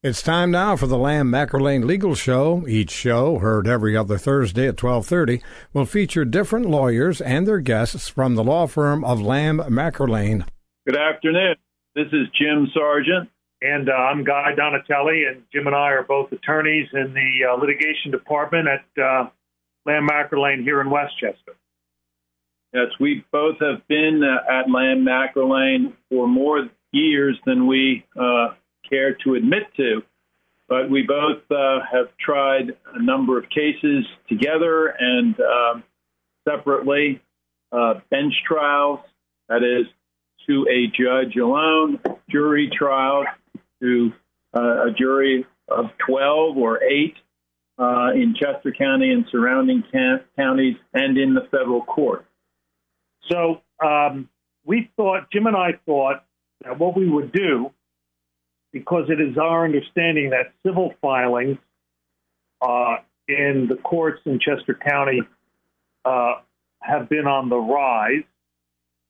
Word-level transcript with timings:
It's 0.00 0.22
time 0.22 0.52
now 0.52 0.76
for 0.76 0.86
the 0.86 0.96
Lamb 0.96 1.28
McErlane 1.28 1.84
Legal 1.84 2.14
Show. 2.14 2.64
Each 2.68 2.92
show, 2.92 3.40
heard 3.40 3.66
every 3.66 3.96
other 3.96 4.16
Thursday 4.16 4.68
at 4.68 4.76
12:30, 4.76 5.42
will 5.72 5.86
feature 5.86 6.24
different 6.24 6.66
lawyers 6.66 7.20
and 7.20 7.48
their 7.48 7.58
guests 7.58 8.08
from 8.08 8.36
the 8.36 8.44
law 8.44 8.68
firm 8.68 9.04
of 9.04 9.20
Lamb 9.20 9.58
McErlane. 9.58 10.46
Good 10.86 10.96
afternoon. 10.96 11.56
This 11.96 12.06
is 12.12 12.28
Jim 12.40 12.68
Sargent. 12.72 13.28
And 13.60 13.88
uh, 13.88 13.92
I'm 13.92 14.22
Guy 14.22 14.54
Donatelli, 14.54 15.24
and 15.24 15.42
Jim 15.52 15.66
and 15.66 15.74
I 15.74 15.90
are 15.90 16.04
both 16.04 16.30
attorneys 16.30 16.86
in 16.92 17.12
the 17.12 17.50
uh, 17.50 17.56
litigation 17.56 18.12
department 18.12 18.68
at 18.68 19.02
uh, 19.02 19.30
Lamb 19.84 20.06
McErlane 20.06 20.62
here 20.62 20.80
in 20.80 20.90
Westchester. 20.90 21.56
Yes, 22.72 22.92
we 23.00 23.24
both 23.32 23.56
have 23.58 23.84
been 23.88 24.22
uh, 24.22 24.48
at 24.48 24.70
Lamb 24.70 25.04
McErlane 25.04 25.92
for 26.08 26.28
more 26.28 26.68
years 26.92 27.36
than 27.44 27.66
we 27.66 28.04
uh, 28.16 28.50
care 28.88 29.14
to 29.24 29.34
admit 29.34 29.64
to. 29.76 30.02
But 30.68 30.90
we 30.90 31.02
both 31.02 31.42
uh, 31.50 31.80
have 31.90 32.08
tried 32.18 32.76
a 32.94 33.02
number 33.02 33.38
of 33.38 33.48
cases 33.48 34.04
together 34.28 34.88
and 34.98 35.34
um, 35.40 35.84
separately, 36.46 37.22
uh, 37.72 37.94
bench 38.10 38.34
trials, 38.46 39.00
that 39.48 39.62
is, 39.62 39.86
to 40.46 40.66
a 40.70 40.86
judge 40.86 41.36
alone, 41.36 42.00
jury 42.28 42.70
trials 42.76 43.26
to 43.80 44.12
uh, 44.56 44.88
a 44.88 44.90
jury 44.96 45.46
of 45.68 45.86
12 46.06 46.56
or 46.56 46.82
8 46.82 47.14
uh, 47.78 48.10
in 48.14 48.34
Chester 48.34 48.72
County 48.76 49.10
and 49.10 49.26
surrounding 49.30 49.84
counties 50.36 50.76
and 50.92 51.16
in 51.16 51.34
the 51.34 51.46
federal 51.50 51.82
court. 51.82 52.26
So 53.30 53.60
um, 53.84 54.28
we 54.64 54.90
thought, 54.96 55.30
Jim 55.32 55.46
and 55.46 55.56
I 55.56 55.78
thought, 55.86 56.24
that 56.64 56.78
what 56.78 56.96
we 56.96 57.08
would 57.08 57.32
do 57.32 57.70
because 58.78 59.04
it 59.08 59.20
is 59.20 59.36
our 59.36 59.64
understanding 59.64 60.30
that 60.30 60.52
civil 60.64 60.94
filings 61.00 61.58
uh, 62.62 62.96
in 63.26 63.66
the 63.68 63.76
courts 63.76 64.20
in 64.24 64.38
Chester 64.38 64.74
County 64.74 65.20
uh, 66.04 66.34
have 66.80 67.08
been 67.08 67.26
on 67.26 67.48
the 67.48 67.56
rise, 67.56 68.22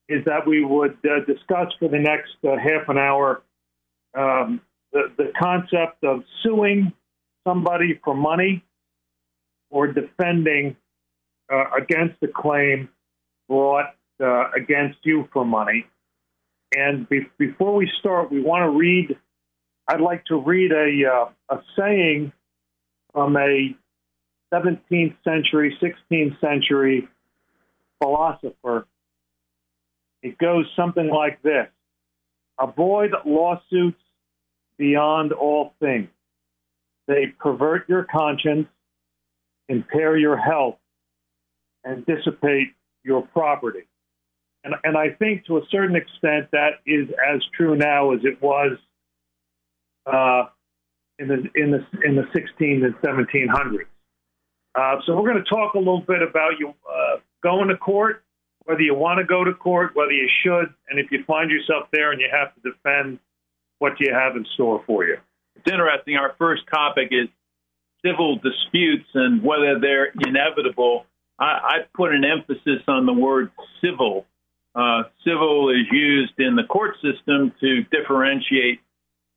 is 0.07 0.25
that 0.25 0.47
we 0.47 0.63
would 0.63 0.97
uh, 1.05 1.23
discuss 1.25 1.71
for 1.79 1.87
the 1.87 1.99
next 1.99 2.33
uh, 2.43 2.57
half 2.57 2.89
an 2.89 2.97
hour 2.97 3.43
um, 4.17 4.61
the, 4.91 5.11
the 5.17 5.31
concept 5.39 6.03
of 6.03 6.23
suing 6.41 6.91
somebody 7.47 7.99
for 8.03 8.15
money 8.15 8.63
or 9.69 9.87
defending 9.87 10.75
uh, 11.51 11.65
against 11.77 12.15
a 12.23 12.27
claim 12.27 12.89
brought 13.47 13.93
uh, 14.19 14.49
against 14.51 14.97
you 15.03 15.29
for 15.31 15.45
money. 15.45 15.85
And 16.75 17.07
be- 17.07 17.29
before 17.37 17.75
we 17.75 17.89
start, 17.99 18.31
we 18.31 18.41
want 18.41 18.63
to 18.63 18.77
read 18.77 19.15
I'd 19.89 20.01
like 20.01 20.23
to 20.25 20.37
read 20.37 20.71
a, 20.71 21.11
uh, 21.11 21.55
a 21.55 21.61
saying 21.75 22.31
from 23.11 23.35
a 23.35 23.75
17th 24.53 25.15
century, 25.23 25.75
16th 25.81 26.39
century 26.39 27.07
philosopher. 27.99 28.85
It 30.21 30.37
goes 30.37 30.65
something 30.75 31.09
like 31.09 31.41
this 31.41 31.67
Avoid 32.59 33.13
lawsuits 33.25 34.01
beyond 34.77 35.31
all 35.31 35.73
things. 35.79 36.09
They 37.07 37.33
pervert 37.39 37.89
your 37.89 38.03
conscience, 38.03 38.67
impair 39.69 40.15
your 40.15 40.37
health, 40.37 40.77
and 41.83 42.05
dissipate 42.05 42.75
your 43.03 43.23
property. 43.23 43.87
And, 44.63 44.75
and 44.83 44.95
I 44.95 45.15
think 45.17 45.45
to 45.45 45.57
a 45.57 45.61
certain 45.71 45.95
extent 45.95 46.51
that 46.51 46.81
is 46.85 47.09
as 47.27 47.41
true 47.57 47.75
now 47.75 48.11
as 48.11 48.19
it 48.23 48.39
was 48.39 48.77
uh, 50.11 50.45
in 51.19 51.27
the 51.27 51.43
in 51.55 51.71
the 51.71 51.85
in 52.03 52.15
the 52.15 52.27
16 52.33 52.83
and 52.83 52.95
1700s. 52.95 53.85
Uh, 54.75 54.95
so 55.05 55.15
we're 55.15 55.29
going 55.29 55.43
to 55.43 55.49
talk 55.49 55.73
a 55.73 55.79
little 55.79 56.01
bit 56.01 56.21
about 56.21 56.51
you 56.59 56.69
uh, 56.69 57.17
going 57.43 57.67
to 57.67 57.77
court, 57.77 58.23
whether 58.65 58.81
you 58.81 58.93
want 58.93 59.19
to 59.19 59.25
go 59.25 59.43
to 59.43 59.53
court, 59.53 59.91
whether 59.95 60.11
you 60.11 60.29
should, 60.43 60.73
and 60.89 60.99
if 60.99 61.11
you 61.11 61.23
find 61.25 61.49
yourself 61.49 61.87
there 61.91 62.11
and 62.11 62.21
you 62.21 62.27
have 62.31 62.53
to 62.55 62.71
defend, 62.71 63.19
what 63.79 63.97
do 63.97 64.05
you 64.05 64.13
have 64.13 64.35
in 64.35 64.45
store 64.53 64.83
for 64.85 65.05
you? 65.05 65.17
It's 65.55 65.71
interesting. 65.71 66.15
Our 66.15 66.35
first 66.37 66.63
topic 66.71 67.09
is 67.11 67.27
civil 68.05 68.37
disputes 68.37 69.07
and 69.13 69.43
whether 69.43 69.79
they're 69.79 70.13
inevitable. 70.25 71.05
I, 71.37 71.45
I 71.45 71.77
put 71.93 72.13
an 72.13 72.23
emphasis 72.23 72.83
on 72.87 73.05
the 73.05 73.13
word 73.13 73.51
civil. 73.81 74.25
Uh, 74.75 75.03
civil 75.25 75.69
is 75.69 75.87
used 75.91 76.33
in 76.37 76.55
the 76.55 76.63
court 76.63 76.95
system 77.01 77.53
to 77.59 77.83
differentiate 77.91 78.79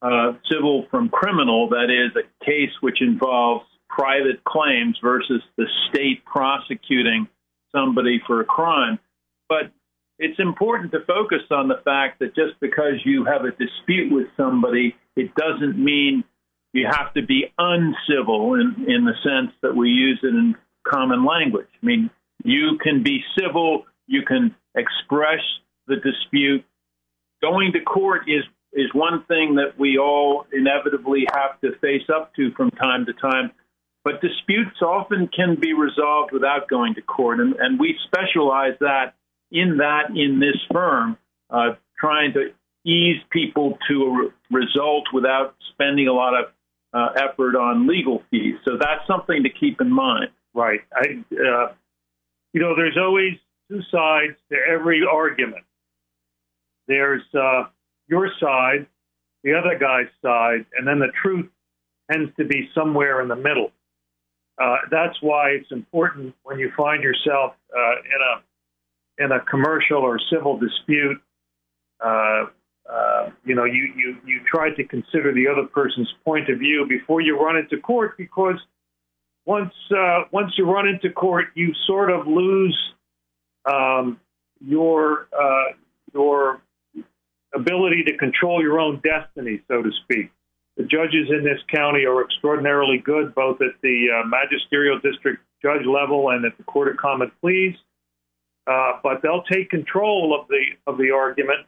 uh, 0.02 0.32
civil 0.50 0.86
from 0.90 1.08
criminal, 1.08 1.68
that 1.70 1.88
is, 1.90 2.14
a 2.16 2.44
case 2.44 2.70
which 2.80 3.00
involves 3.00 3.64
private 3.88 4.42
claims 4.44 4.98
versus 5.02 5.42
the 5.56 5.66
state 5.88 6.24
prosecuting 6.24 7.28
somebody 7.70 8.20
for 8.26 8.40
a 8.40 8.44
crime. 8.44 8.98
But 9.48 9.70
it's 10.18 10.38
important 10.38 10.92
to 10.92 11.00
focus 11.06 11.42
on 11.50 11.68
the 11.68 11.80
fact 11.84 12.18
that 12.20 12.34
just 12.34 12.58
because 12.60 12.94
you 13.04 13.24
have 13.24 13.44
a 13.44 13.50
dispute 13.50 14.12
with 14.12 14.26
somebody, 14.36 14.96
it 15.16 15.34
doesn't 15.34 15.78
mean 15.78 16.24
you 16.72 16.88
have 16.90 17.12
to 17.14 17.22
be 17.22 17.52
uncivil 17.58 18.54
in, 18.54 18.86
in 18.88 19.04
the 19.04 19.14
sense 19.22 19.52
that 19.62 19.76
we 19.76 19.90
use 19.90 20.20
it 20.22 20.28
in 20.28 20.56
common 20.86 21.24
language. 21.24 21.68
I 21.82 21.86
mean, 21.86 22.10
you 22.44 22.78
can 22.82 23.02
be 23.02 23.22
civil, 23.38 23.84
you 24.06 24.22
can 24.22 24.54
express 24.74 25.40
the 25.86 25.96
dispute. 25.96 26.64
Going 27.42 27.72
to 27.72 27.80
court 27.80 28.22
is 28.28 28.44
is 28.72 28.88
one 28.94 29.24
thing 29.24 29.56
that 29.56 29.78
we 29.78 29.98
all 29.98 30.46
inevitably 30.52 31.26
have 31.32 31.60
to 31.60 31.78
face 31.80 32.08
up 32.14 32.34
to 32.36 32.50
from 32.52 32.70
time 32.70 33.06
to 33.06 33.12
time. 33.12 33.52
But 34.04 34.20
disputes 34.20 34.80
often 34.82 35.28
can 35.28 35.56
be 35.60 35.72
resolved 35.74 36.32
without 36.32 36.68
going 36.68 36.94
to 36.94 37.02
court, 37.02 37.38
and, 37.38 37.54
and 37.54 37.78
we 37.78 37.96
specialize 38.06 38.74
that 38.80 39.14
in 39.52 39.76
that 39.76 40.10
in 40.16 40.40
this 40.40 40.56
firm, 40.72 41.16
uh, 41.50 41.74
trying 42.00 42.32
to 42.32 42.52
ease 42.84 43.20
people 43.30 43.78
to 43.88 44.02
a 44.02 44.10
re- 44.10 44.30
result 44.50 45.04
without 45.12 45.54
spending 45.72 46.08
a 46.08 46.12
lot 46.12 46.34
of 46.34 46.46
uh, 46.92 47.12
effort 47.16 47.54
on 47.54 47.86
legal 47.86 48.22
fees. 48.30 48.56
So 48.64 48.76
that's 48.76 49.06
something 49.06 49.44
to 49.44 49.50
keep 49.50 49.80
in 49.80 49.92
mind. 49.92 50.30
Right. 50.54 50.80
I, 50.94 51.22
uh, 51.32 51.72
you 52.52 52.60
know, 52.60 52.74
there's 52.74 52.98
always 52.98 53.34
two 53.70 53.80
sides 53.90 54.36
to 54.50 54.58
every 54.68 55.02
argument. 55.10 55.64
There's 56.88 57.22
uh, 57.34 57.64
your 58.12 58.28
side, 58.38 58.86
the 59.42 59.52
other 59.58 59.74
guy's 59.78 60.12
side, 60.20 60.62
and 60.76 60.86
then 60.88 60.98
the 60.98 61.12
truth 61.22 61.48
tends 62.10 62.30
to 62.38 62.44
be 62.44 62.60
somewhere 62.74 63.16
in 63.22 63.28
the 63.34 63.40
middle. 63.48 63.70
Uh, 64.62 64.76
that's 64.90 65.16
why 65.22 65.44
it's 65.58 65.72
important 65.72 66.34
when 66.46 66.58
you 66.58 66.70
find 66.76 67.02
yourself 67.02 67.54
uh, 67.80 67.96
in 68.14 68.20
a 68.30 68.34
in 69.24 69.32
a 69.32 69.40
commercial 69.52 70.00
or 70.08 70.18
civil 70.32 70.58
dispute. 70.58 71.18
Uh, 72.04 72.42
uh, 72.96 73.30
you 73.48 73.54
know, 73.54 73.64
you, 73.64 73.84
you 73.96 74.08
you 74.26 74.40
try 74.54 74.68
to 74.78 74.84
consider 74.84 75.32
the 75.32 75.46
other 75.52 75.66
person's 75.78 76.12
point 76.28 76.46
of 76.50 76.58
view 76.58 76.84
before 76.96 77.20
you 77.26 77.32
run 77.46 77.56
into 77.56 77.76
court, 77.80 78.10
because 78.18 78.58
once 79.46 79.72
uh, 79.90 80.20
once 80.38 80.52
you 80.58 80.64
run 80.70 80.86
into 80.86 81.08
court, 81.10 81.46
you 81.54 81.72
sort 81.86 82.10
of 82.10 82.26
lose 82.26 82.78
um, 83.64 84.20
your 84.60 85.28
uh, 85.44 85.68
your 86.12 86.60
ability 87.54 88.04
to 88.04 88.16
control 88.16 88.62
your 88.62 88.80
own 88.80 89.00
destiny, 89.02 89.62
so 89.68 89.82
to 89.82 89.90
speak. 90.04 90.30
The 90.76 90.84
judges 90.84 91.28
in 91.28 91.44
this 91.44 91.60
county 91.74 92.06
are 92.06 92.22
extraordinarily 92.24 92.98
good, 92.98 93.34
both 93.34 93.60
at 93.60 93.80
the 93.82 94.06
uh, 94.10 94.26
magisterial 94.26 94.98
district 95.00 95.42
judge 95.60 95.84
level 95.86 96.30
and 96.30 96.44
at 96.44 96.56
the 96.56 96.64
court 96.64 96.88
of 96.88 96.96
common 96.96 97.30
pleas. 97.40 97.74
Uh, 98.66 98.92
but 99.02 99.20
they'll 99.22 99.42
take 99.42 99.70
control 99.70 100.38
of 100.38 100.48
the 100.48 100.62
of 100.86 100.96
the 100.96 101.10
argument 101.10 101.66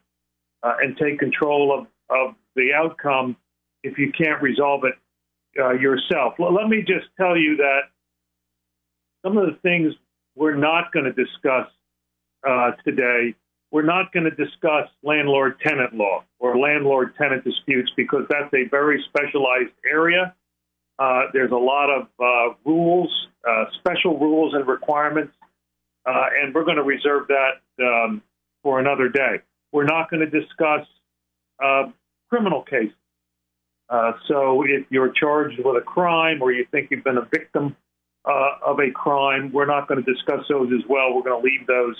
uh, 0.63 0.75
and 0.81 0.97
take 0.97 1.19
control 1.19 1.77
of, 1.77 1.87
of 2.09 2.35
the 2.55 2.73
outcome 2.73 3.37
if 3.83 3.99
you 3.99 4.13
can't 4.13 4.41
resolve 4.41 4.85
it 4.85 4.95
uh, 5.61 5.73
yourself. 5.73 6.35
Let 6.39 6.69
me 6.69 6.79
just 6.87 7.07
tell 7.21 7.37
you 7.37 7.57
that 7.57 7.81
some 9.25 9.37
of 9.37 9.47
the 9.47 9.59
things 9.63 9.95
we're 10.37 10.57
not 10.57 10.93
going 10.93 11.05
to 11.05 11.13
discuss 11.13 11.69
uh, 12.49 12.73
today 12.85 13.35
we're 13.75 13.83
not 13.83 14.13
going 14.13 14.23
to 14.23 14.31
discuss 14.31 14.89
landlord 15.03 15.59
tenant 15.59 15.93
law 15.93 16.23
or 16.39 16.57
landlord 16.57 17.13
tenant 17.21 17.43
disputes 17.43 17.91
because 17.97 18.23
that's 18.31 18.55
a 18.55 18.69
very 18.71 19.05
specialized 19.09 19.73
area. 19.85 20.33
Uh, 20.97 21.23
there's 21.33 21.51
a 21.51 21.57
lot 21.57 21.91
of 21.91 22.07
uh, 22.21 22.55
rules, 22.65 23.11
uh, 23.45 23.65
special 23.81 24.17
rules 24.17 24.55
and 24.55 24.69
requirements, 24.69 25.33
uh, 26.07 26.27
and 26.41 26.55
we're 26.55 26.63
going 26.63 26.77
to 26.77 26.85
reserve 26.85 27.27
that 27.27 27.85
um, 27.85 28.23
for 28.63 28.79
another 28.79 29.09
day. 29.09 29.41
We're 29.73 29.87
not 29.87 30.09
going 30.09 30.21
to 30.21 30.31
discuss 30.31 30.87
uh, 31.61 31.91
criminal 32.31 32.63
cases. 32.63 32.95
Uh, 33.89 34.13
so 34.29 34.63
if 34.63 34.87
you're 34.89 35.11
charged 35.11 35.59
with 35.59 35.77
a 35.77 35.85
crime 35.85 36.43
or 36.43 36.53
you 36.53 36.65
think 36.71 36.93
you've 36.93 37.03
been 37.03 37.19
a 37.19 37.29
victim 37.29 37.75
of 38.25 38.79
a 38.79 38.93
crime, 38.93 39.51
we're 39.53 39.67
not 39.67 39.89
going 39.89 40.03
to 40.03 40.13
discuss 40.13 40.47
those 40.49 40.71
as 40.73 40.89
well. 40.89 41.13
We're 41.13 41.25
going 41.25 41.43
to 41.43 41.45
leave 41.45 41.67
those 41.67 41.97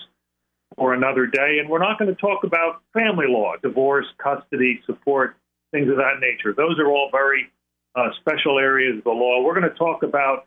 for 0.77 0.95
another 0.95 1.27
day. 1.27 1.59
And 1.61 1.69
we're 1.69 1.79
not 1.79 1.99
going 1.99 2.15
to 2.15 2.21
talk 2.21 2.45
about 2.45 2.83
family 2.93 3.27
law, 3.29 3.55
divorce, 3.63 4.07
custody, 4.19 4.81
support, 4.87 5.37
things 5.73 5.89
of 5.89 5.97
that 5.97 6.21
nature. 6.21 6.53
Those 6.57 6.79
are 6.79 6.89
all 6.89 7.09
very 7.11 7.51
uh, 7.95 8.09
special 8.21 8.59
areas 8.59 8.99
of 8.99 9.05
the 9.05 9.11
law. 9.11 9.43
We're 9.43 9.59
going 9.59 9.71
to 9.71 9.79
talk 9.79 10.03
about 10.03 10.47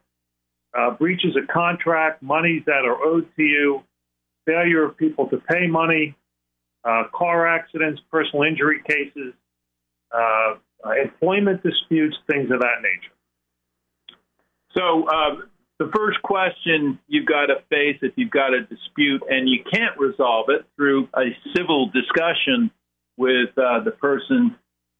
uh, 0.77 0.91
breaches 0.91 1.35
of 1.35 1.47
contract, 1.47 2.21
monies 2.21 2.63
that 2.65 2.85
are 2.85 3.01
owed 3.01 3.27
to 3.35 3.44
you, 3.44 3.83
failure 4.45 4.83
of 4.85 4.97
people 4.97 5.27
to 5.29 5.38
pay 5.38 5.68
money, 5.68 6.15
uh, 6.83 7.03
car 7.13 7.47
accidents, 7.47 8.01
personal 8.12 8.44
injury 8.44 8.81
cases, 8.88 9.33
uh, 10.12 10.56
employment 11.01 11.63
disputes, 11.63 12.15
things 12.27 12.51
of 12.51 12.59
that 12.59 12.81
nature. 12.81 13.13
So, 14.77 15.07
uh, 15.07 15.35
the 15.79 15.91
first 15.95 16.21
question 16.24 17.00
you've 17.07 17.25
got 17.25 17.47
to 17.47 17.56
face 17.69 17.97
if 18.01 18.13
you've 18.15 18.31
got 18.31 18.53
a 18.53 18.62
dispute 18.62 19.21
and 19.29 19.47
you 19.47 19.63
can't 19.71 19.97
resolve 20.00 20.47
it 20.50 20.65
through 20.75 21.07
a 21.15 21.35
civil 21.56 21.89
discussion 21.89 22.71
with 23.15 23.50
uh, 23.57 23.83
the 23.83 23.91
person 23.91 24.56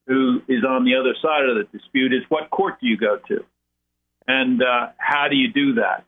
who 0.06 0.40
is 0.48 0.64
on 0.64 0.84
the 0.84 0.94
other 0.94 1.14
side 1.20 1.48
of 1.48 1.56
the 1.56 1.64
dispute 1.76 2.12
is 2.12 2.22
what 2.28 2.50
court 2.50 2.80
do 2.80 2.86
you 2.86 2.96
go 2.96 3.18
to? 3.28 3.44
And 4.26 4.62
uh, 4.62 4.88
how 4.98 5.28
do 5.28 5.36
you 5.36 5.52
do 5.52 5.74
that? 5.74 6.04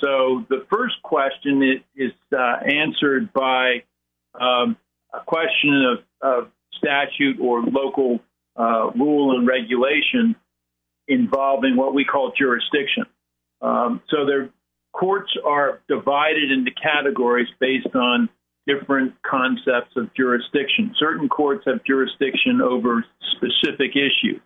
So 0.00 0.44
the 0.48 0.66
first 0.70 1.00
question 1.02 1.62
is, 1.62 1.80
is 1.96 2.12
uh, 2.32 2.56
answered 2.64 3.32
by 3.32 3.82
um, 4.38 4.76
a 5.12 5.20
question 5.26 5.84
of, 5.84 5.98
of, 6.20 6.50
statute 6.76 7.40
or 7.40 7.60
local 7.62 8.20
uh, 8.54 8.90
rule 8.94 9.36
and 9.36 9.48
regulation 9.48 10.36
involving 11.08 11.74
what 11.74 11.92
we 11.92 12.04
call 12.04 12.32
jurisdiction. 12.38 13.04
Um, 13.60 14.02
so 14.10 14.24
their 14.26 14.50
courts 14.92 15.32
are 15.44 15.80
divided 15.88 16.50
into 16.50 16.70
categories 16.70 17.48
based 17.60 17.94
on 17.94 18.28
different 18.66 19.14
concepts 19.22 19.96
of 19.96 20.12
jurisdiction. 20.14 20.94
Certain 20.98 21.28
courts 21.28 21.64
have 21.66 21.82
jurisdiction 21.84 22.60
over 22.60 23.04
specific 23.36 23.96
issues. 23.96 24.40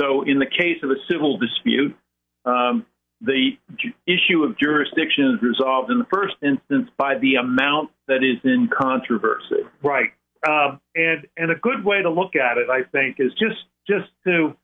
So 0.00 0.22
in 0.22 0.38
the 0.38 0.46
case 0.46 0.82
of 0.82 0.90
a 0.90 0.96
civil 1.10 1.38
dispute, 1.38 1.96
um, 2.44 2.84
the 3.20 3.52
issue 4.06 4.42
of 4.42 4.58
jurisdiction 4.58 5.36
is 5.36 5.42
resolved 5.42 5.90
in 5.90 5.98
the 5.98 6.06
first 6.12 6.34
instance 6.42 6.90
by 6.98 7.16
the 7.18 7.36
amount 7.36 7.90
that 8.08 8.22
is 8.24 8.38
in 8.44 8.68
controversy. 8.68 9.64
Right. 9.82 10.10
Um, 10.46 10.80
and 10.94 11.26
and 11.36 11.50
a 11.50 11.54
good 11.54 11.84
way 11.84 12.02
to 12.02 12.10
look 12.10 12.36
at 12.36 12.58
it, 12.58 12.68
I 12.68 12.82
think, 12.82 13.16
is 13.18 13.32
just 13.32 13.64
just 13.88 14.10
to 14.26 14.54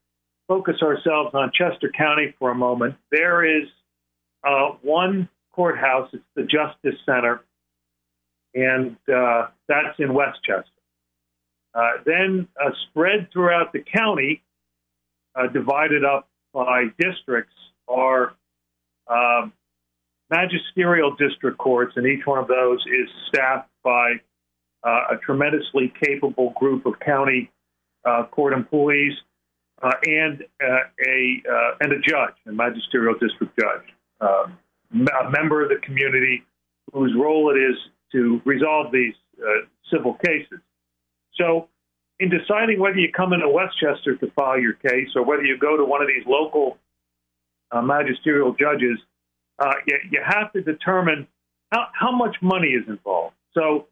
focus 0.51 0.81
ourselves 0.83 1.29
on 1.33 1.49
Chester 1.53 1.89
County 1.97 2.35
for 2.37 2.51
a 2.51 2.55
moment. 2.55 2.95
There 3.09 3.45
is 3.45 3.69
uh, 4.45 4.71
one 4.81 5.29
courthouse. 5.53 6.09
It's 6.11 6.25
the 6.35 6.41
Justice 6.41 6.99
Center, 7.05 7.39
and 8.53 8.97
uh, 9.07 9.47
that's 9.69 9.97
in 9.97 10.13
Westchester. 10.13 10.65
Uh, 11.73 11.91
then 12.05 12.49
uh, 12.61 12.71
spread 12.89 13.29
throughout 13.31 13.71
the 13.71 13.79
county, 13.79 14.43
uh, 15.35 15.47
divided 15.47 16.03
up 16.03 16.27
by 16.53 16.87
districts, 16.99 17.55
are 17.87 18.33
um, 19.07 19.53
magisterial 20.29 21.15
district 21.15 21.59
courts, 21.59 21.93
and 21.95 22.05
each 22.05 22.25
one 22.25 22.39
of 22.39 22.49
those 22.49 22.79
is 22.87 23.07
staffed 23.29 23.69
by 23.85 24.15
uh, 24.83 25.15
a 25.15 25.17
tremendously 25.25 25.93
capable 26.03 26.53
group 26.59 26.85
of 26.85 26.99
county 26.99 27.49
court 28.31 28.51
employees 28.51 29.13
and 29.83 30.43
uh, 30.63 30.79
a 31.07 31.43
uh, 31.49 31.75
and 31.79 31.93
a 31.93 31.99
judge, 31.99 32.35
a 32.47 32.51
magisterial 32.51 33.13
district 33.13 33.57
judge, 33.59 33.87
um, 34.21 34.57
a 34.93 35.29
member 35.31 35.63
of 35.63 35.69
the 35.69 35.79
community 35.83 36.43
whose 36.93 37.13
role 37.17 37.51
it 37.55 37.59
is 37.59 37.75
to 38.11 38.41
resolve 38.45 38.91
these 38.91 39.13
uh, 39.41 39.65
civil 39.91 40.15
cases. 40.25 40.59
So, 41.35 41.69
in 42.19 42.29
deciding 42.29 42.79
whether 42.79 42.97
you 42.97 43.11
come 43.11 43.33
into 43.33 43.49
Westchester 43.49 44.15
to 44.17 44.31
file 44.31 44.59
your 44.59 44.73
case 44.73 45.09
or 45.15 45.23
whether 45.23 45.43
you 45.43 45.57
go 45.57 45.77
to 45.77 45.85
one 45.85 46.01
of 46.01 46.07
these 46.07 46.25
local 46.27 46.77
uh, 47.71 47.81
magisterial 47.81 48.53
judges, 48.53 48.99
uh, 49.59 49.73
you, 49.87 49.97
you, 50.11 50.21
have 50.23 50.51
to 50.53 50.61
determine 50.61 51.27
how, 51.71 51.87
how 51.93 52.11
much 52.11 52.35
money 52.41 52.69
is 52.69 52.87
involved. 52.87 53.35
So 53.53 53.87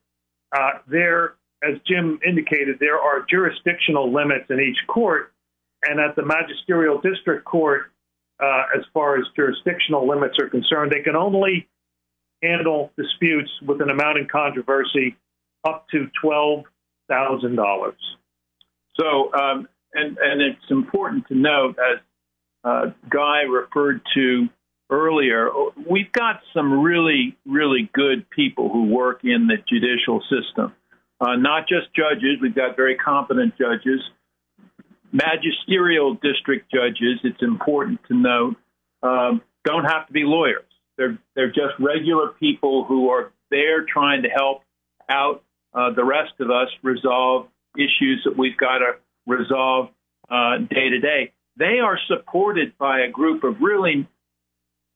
uh, 0.56 0.80
there, 0.88 1.36
as 1.64 1.78
Jim 1.88 2.20
indicated, 2.28 2.78
there 2.80 3.00
are 3.00 3.26
jurisdictional 3.30 4.14
limits 4.14 4.46
in 4.50 4.60
each 4.60 4.86
court, 4.88 5.32
and 5.84 6.00
at 6.00 6.16
the 6.16 6.24
magisterial 6.26 7.00
district 7.02 7.46
court, 7.46 7.92
uh, 8.40 8.64
as 8.78 8.84
far 8.94 9.18
as 9.18 9.26
jurisdictional 9.36 10.08
limits 10.08 10.38
are 10.40 10.50
concerned, 10.50 10.92
they 10.92 11.02
can 11.02 11.16
only 11.16 11.68
handle 12.42 12.92
disputes 12.98 13.52
with 13.66 13.82
an 13.82 13.90
amount 13.90 14.18
in 14.18 14.28
controversy 14.28 15.16
up 15.68 15.86
to 15.92 16.08
twelve 16.22 16.64
thousand 17.08 17.56
dollars. 17.56 18.00
So, 19.00 19.34
um, 19.34 19.68
and 19.94 20.18
and 20.18 20.42
it's 20.42 20.70
important 20.70 21.28
to 21.28 21.36
note, 21.36 21.78
as 21.80 22.00
uh, 22.64 22.86
Guy 23.10 23.42
referred 23.42 24.02
to 24.16 24.50
earlier, 24.90 25.50
we've 25.90 26.12
got 26.12 26.42
some 26.54 26.82
really, 26.82 27.38
really 27.46 27.90
good 27.94 28.30
people 28.30 28.70
who 28.70 28.86
work 28.86 29.22
in 29.24 29.48
the 29.48 29.58
judicial 29.68 30.22
system. 30.22 30.74
Uh, 31.22 31.36
not 31.36 31.68
just 31.68 31.94
judges, 31.94 32.38
we've 32.42 32.56
got 32.56 32.76
very 32.76 32.96
competent 32.96 33.54
judges. 33.58 34.02
Magisterial 35.12 36.16
district 36.16 36.72
judges, 36.72 37.20
it's 37.24 37.42
important 37.42 38.00
to 38.08 38.16
note, 38.16 38.56
um, 39.02 39.42
don't 39.66 39.86
have 39.86 40.08
to 40.08 40.14
be 40.14 40.24
lawyers. 40.24 40.66
They're, 40.98 41.18
they're 41.36 41.48
just 41.48 41.80
regular 41.80 42.30
people 42.40 42.86
who 42.86 43.10
are 43.10 43.32
there 43.50 43.86
trying 43.86 44.24
to 44.24 44.30
help 44.30 44.64
out 45.10 45.44
uh, 45.74 45.92
the 45.94 46.04
rest 46.04 46.34
of 46.40 46.50
us 46.50 46.68
resolve 46.84 47.48
issues 47.76 48.22
that 48.26 48.38
we've 48.38 48.58
got 48.58 48.80
to 48.80 48.94
resolve 49.26 49.90
uh, 50.30 50.58
day 50.70 50.90
to 50.90 51.00
day 51.00 51.34
they 51.60 51.80
are 51.84 52.00
supported 52.08 52.78
by 52.78 53.02
a 53.02 53.10
group 53.10 53.44
of 53.44 53.58
really 53.62 54.08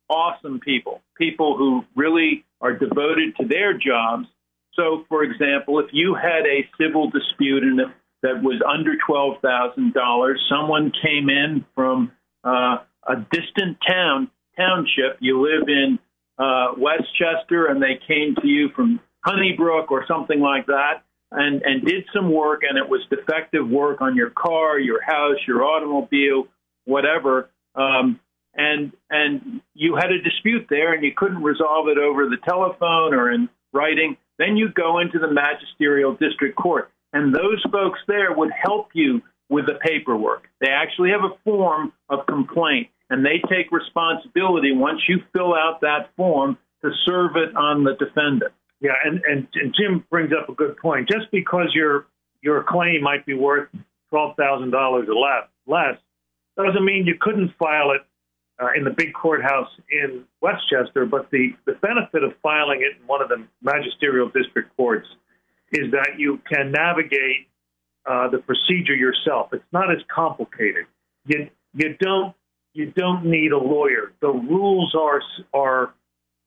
awesome 0.10 0.60
people, 0.62 1.02
people 1.18 1.58
who 1.58 1.84
really 1.96 2.46
are 2.62 2.74
devoted 2.74 3.36
to 3.38 3.46
their 3.48 3.74
jobs. 3.74 4.28
So, 4.74 5.06
for 5.10 5.24
example, 5.24 5.80
if 5.80 5.88
you 5.92 6.16
had 6.16 6.46
a 6.48 6.68
civil 6.82 7.10
dispute 7.10 7.64
and 7.64 7.82
that 8.24 8.42
was 8.42 8.62
under 8.68 8.94
twelve 9.06 9.42
thousand 9.42 9.94
dollars, 9.94 10.42
someone 10.50 10.92
came 11.04 11.30
in 11.30 11.66
from 11.76 12.12
uh, 12.44 12.78
a 13.08 13.16
distant 13.32 13.78
town 13.88 14.32
township. 14.58 15.18
You 15.20 15.42
live 15.42 15.68
in 15.68 16.00
uh, 16.38 16.74
Westchester, 16.78 17.68
and 17.68 17.82
they 17.82 18.00
came 18.08 18.36
to 18.42 18.48
you 18.48 18.70
from 18.76 19.00
Honeybrook 19.24 19.92
or 19.92 20.06
something 20.08 20.40
like 20.40 20.66
that 20.66 21.04
and, 21.34 21.62
and 21.64 21.84
did 21.84 22.06
some 22.14 22.32
work 22.32 22.62
and 22.68 22.78
it 22.78 22.88
was 22.88 23.02
defective 23.10 23.68
work 23.68 24.02
on 24.02 24.16
your 24.16 24.30
car, 24.30 24.80
your 24.80 25.02
house, 25.02 25.38
your 25.48 25.64
automobile, 25.64 26.48
whatever, 26.86 27.50
um, 27.76 28.20
and 28.56 28.94
and 29.10 29.62
you 29.74 29.96
had 29.96 30.12
a 30.12 30.22
dispute 30.22 30.68
there 30.70 30.94
and 30.94 31.04
you 31.04 31.12
couldn't 31.16 31.42
resolve 31.42 31.88
it 31.88 31.98
over 31.98 32.26
the 32.30 32.38
telephone 32.48 33.16
or 33.16 33.32
in 33.32 33.50
writing, 33.72 34.16
then 34.38 34.58
you 34.58 34.70
go 34.70 35.00
into 35.00 35.18
the 35.18 35.32
magisterial 35.32 36.14
district 36.14 36.56
court. 36.56 36.92
And 37.14 37.34
those 37.34 37.64
folks 37.72 38.00
there 38.08 38.34
would 38.34 38.52
help 38.62 38.90
you 38.94 39.22
with 39.50 39.68
the 39.68 39.76
paperwork. 39.76 40.48
They 40.60 40.70
actually 40.70 41.12
have 41.12 41.24
a 41.24 41.38
form 41.44 41.94
of 42.10 42.26
complaint 42.26 42.90
and 43.10 43.24
they 43.24 43.42
take 43.50 43.72
responsibility 43.72 44.72
once 44.74 45.02
you 45.08 45.20
fill 45.34 45.54
out 45.54 45.82
that 45.82 46.10
form 46.18 46.58
to 46.82 46.90
serve 47.06 47.36
it 47.36 47.56
on 47.56 47.84
the 47.84 47.94
defendant. 47.94 48.52
Yeah, 48.82 48.94
and, 49.06 49.22
and, 49.30 49.48
and 49.54 49.74
Jim 49.74 50.04
brings 50.10 50.32
up 50.34 50.50
a 50.50 50.54
good 50.54 50.78
point. 50.78 51.08
Just 51.08 51.32
because 51.32 51.70
your 51.74 52.08
your 52.42 52.64
claim 52.68 53.02
might 53.02 53.26
be 53.26 53.34
worth 53.34 53.70
twelve 54.10 54.36
thousand 54.36 54.72
dollars 54.72 55.08
or 55.08 55.16
less, 55.16 55.48
less 55.68 55.98
doesn't 56.58 56.84
mean 56.84 57.06
you 57.06 57.16
couldn't 57.20 57.54
file 57.58 57.92
it 57.92 58.02
uh, 58.62 58.70
in 58.76 58.84
the 58.84 58.90
big 58.90 59.14
courthouse 59.14 59.70
in 59.90 60.26
Westchester. 60.42 61.06
But 61.06 61.30
the 61.32 61.54
the 61.66 61.74
benefit 61.74 62.24
of 62.24 62.34
filing 62.42 62.82
it 62.82 63.00
in 63.00 63.08
one 63.08 63.22
of 63.22 63.30
the 63.30 63.46
magisterial 63.62 64.30
district 64.30 64.76
courts 64.76 65.08
is 65.74 65.92
that 65.92 66.12
you 66.18 66.40
can 66.52 66.72
navigate 66.72 67.48
uh, 68.06 68.30
the 68.30 68.38
procedure 68.38 68.96
yourself. 68.96 69.50
It's 69.54 69.64
not 69.72 69.92
as 69.92 70.02
complicated. 70.14 70.86
You 71.26 71.50
you 71.74 71.96
don't 72.00 72.36
you 72.74 72.92
don't 72.92 73.26
need 73.26 73.52
a 73.52 73.58
lawyer. 73.58 74.14
The 74.22 74.30
rules 74.30 74.96
are 74.96 75.22
are 75.54 75.94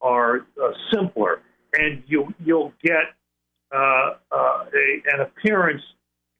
are 0.00 0.46
uh, 0.62 0.72
simpler 0.92 1.40
and 1.78 2.02
you 2.06 2.34
you'll 2.44 2.72
get 2.82 3.14
uh, 3.74 4.14
uh, 4.30 4.64
a, 4.72 5.02
an 5.12 5.20
appearance 5.20 5.82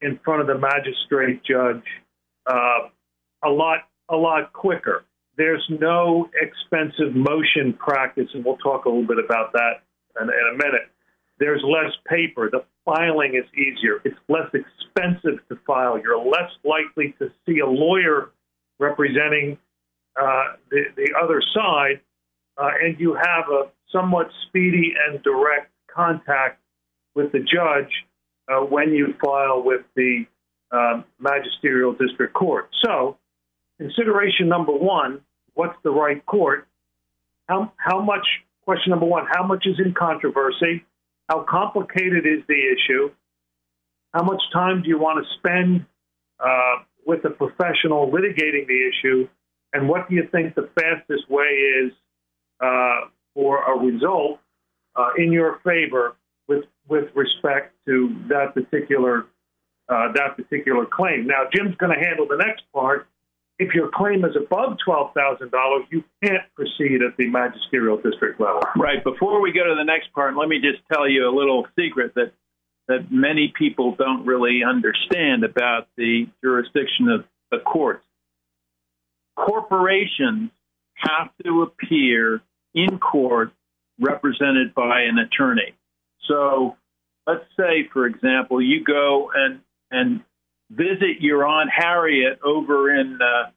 in 0.00 0.18
front 0.24 0.40
of 0.40 0.46
the 0.46 0.58
magistrate 0.58 1.42
judge 1.44 1.84
uh, 2.46 2.88
a 3.44 3.48
lot 3.48 3.80
a 4.08 4.16
lot 4.16 4.52
quicker. 4.52 5.04
There's 5.36 5.64
no 5.68 6.30
expensive 6.40 7.14
motion 7.14 7.74
practice, 7.78 8.28
and 8.32 8.44
we'll 8.44 8.56
talk 8.56 8.86
a 8.86 8.88
little 8.88 9.06
bit 9.06 9.18
about 9.22 9.52
that 9.52 9.82
in, 10.20 10.28
in 10.28 10.54
a 10.54 10.56
minute. 10.56 10.88
There's 11.38 11.62
less 11.62 11.92
paper. 12.08 12.48
The 12.50 12.64
filing 12.84 13.34
is 13.34 13.44
easier. 13.54 14.00
It's 14.04 14.18
less 14.28 14.48
expensive 14.54 15.46
to 15.48 15.58
file. 15.66 15.98
You're 15.98 16.18
less 16.24 16.50
likely 16.64 17.14
to 17.18 17.30
see 17.44 17.58
a 17.58 17.66
lawyer 17.66 18.30
representing 18.78 19.58
uh, 20.20 20.56
the, 20.70 20.84
the 20.96 21.14
other 21.22 21.42
side, 21.54 22.00
uh, 22.56 22.70
and 22.82 22.98
you 22.98 23.14
have 23.14 23.44
a 23.50 23.70
somewhat 23.92 24.28
speedy 24.48 24.94
and 25.06 25.22
direct 25.22 25.70
contact 25.94 26.60
with 27.14 27.32
the 27.32 27.40
judge 27.40 27.90
uh, 28.48 28.60
when 28.60 28.92
you 28.92 29.14
file 29.22 29.62
with 29.62 29.82
the 29.94 30.24
um, 30.70 31.04
magisterial 31.18 31.92
district 31.92 32.34
court. 32.34 32.70
So, 32.84 33.18
consideration 33.78 34.48
number 34.48 34.72
one, 34.72 35.20
what's 35.54 35.76
the 35.82 35.90
right 35.90 36.24
court? 36.26 36.66
How, 37.48 37.72
how 37.76 38.02
much, 38.02 38.26
question 38.64 38.90
number 38.90 39.06
one, 39.06 39.26
how 39.30 39.46
much 39.46 39.66
is 39.66 39.78
in 39.84 39.94
controversy? 39.94 40.84
How 41.28 41.44
complicated 41.48 42.26
is 42.26 42.42
the 42.48 42.54
issue? 42.54 43.10
How 44.14 44.22
much 44.22 44.40
time 44.52 44.82
do 44.82 44.88
you 44.88 44.98
want 44.98 45.24
to 45.24 45.38
spend 45.38 45.84
uh, 46.40 46.84
with 47.04 47.24
a 47.24 47.30
professional 47.30 48.10
litigating 48.10 48.66
the 48.66 48.88
issue? 48.88 49.28
And 49.72 49.88
what 49.88 50.08
do 50.08 50.14
you 50.14 50.28
think 50.30 50.54
the 50.54 50.70
fastest 50.74 51.28
way 51.28 51.44
is 51.44 51.92
uh, 52.60 53.08
for 53.34 53.62
a 53.62 53.78
result 53.78 54.40
uh, 54.94 55.10
in 55.18 55.32
your 55.32 55.60
favor 55.64 56.16
with 56.48 56.64
with 56.88 57.08
respect 57.14 57.74
to 57.86 58.16
that 58.28 58.54
particular 58.54 59.26
uh, 59.88 60.12
that 60.14 60.36
particular 60.36 60.86
claim? 60.86 61.26
Now, 61.26 61.44
Jim's 61.52 61.76
going 61.76 61.92
to 61.92 62.02
handle 62.02 62.26
the 62.28 62.36
next 62.36 62.62
part. 62.72 63.08
If 63.58 63.74
your 63.74 63.90
claim 63.92 64.24
is 64.24 64.36
above 64.36 64.76
twelve 64.84 65.14
thousand 65.14 65.50
dollars, 65.50 65.84
you 65.90 66.04
can't 66.22 66.42
proceed 66.54 67.00
at 67.02 67.16
the 67.16 67.26
magisterial 67.28 67.96
district 67.96 68.38
level. 68.38 68.60
Right. 68.76 69.02
Before 69.02 69.40
we 69.40 69.52
go 69.52 69.64
to 69.64 69.74
the 69.74 69.84
next 69.84 70.12
part, 70.12 70.36
let 70.36 70.48
me 70.48 70.60
just 70.60 70.82
tell 70.92 71.08
you 71.08 71.28
a 71.28 71.34
little 71.34 71.66
secret 71.78 72.14
that 72.16 72.32
that 72.88 73.10
many 73.10 73.52
people 73.56 73.96
don't 73.96 74.26
really 74.26 74.60
understand 74.62 75.42
about 75.42 75.88
the 75.96 76.28
jurisdiction 76.42 77.08
of 77.08 77.24
the 77.50 77.58
courts. 77.58 78.04
Corporations 79.36 80.50
have 80.94 81.30
to 81.44 81.62
appear 81.62 82.42
in 82.74 82.98
court 82.98 83.52
represented 83.98 84.74
by 84.74 85.02
an 85.02 85.18
attorney. 85.18 85.74
So 86.28 86.76
let's 87.26 87.44
say, 87.56 87.88
for 87.92 88.06
example, 88.06 88.60
you 88.62 88.84
go 88.84 89.30
and 89.34 89.60
and 89.90 90.22
visit 90.70 91.20
your 91.20 91.46
aunt 91.46 91.70
Harriet 91.74 92.40
over 92.44 92.94
in 92.94 93.18
uh, 93.20 93.50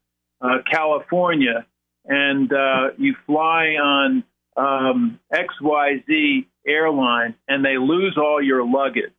uh, 0.46 0.58
California, 0.70 1.66
and 2.06 2.52
uh, 2.52 2.90
you 2.98 3.16
fly 3.26 3.76
on 3.82 4.24
um, 4.56 5.20
XYZ 5.34 6.46
airline, 6.68 7.36
and 7.48 7.64
they 7.64 7.78
lose 7.78 8.18
all 8.18 8.42
your 8.42 8.66
luggage. 8.66 9.14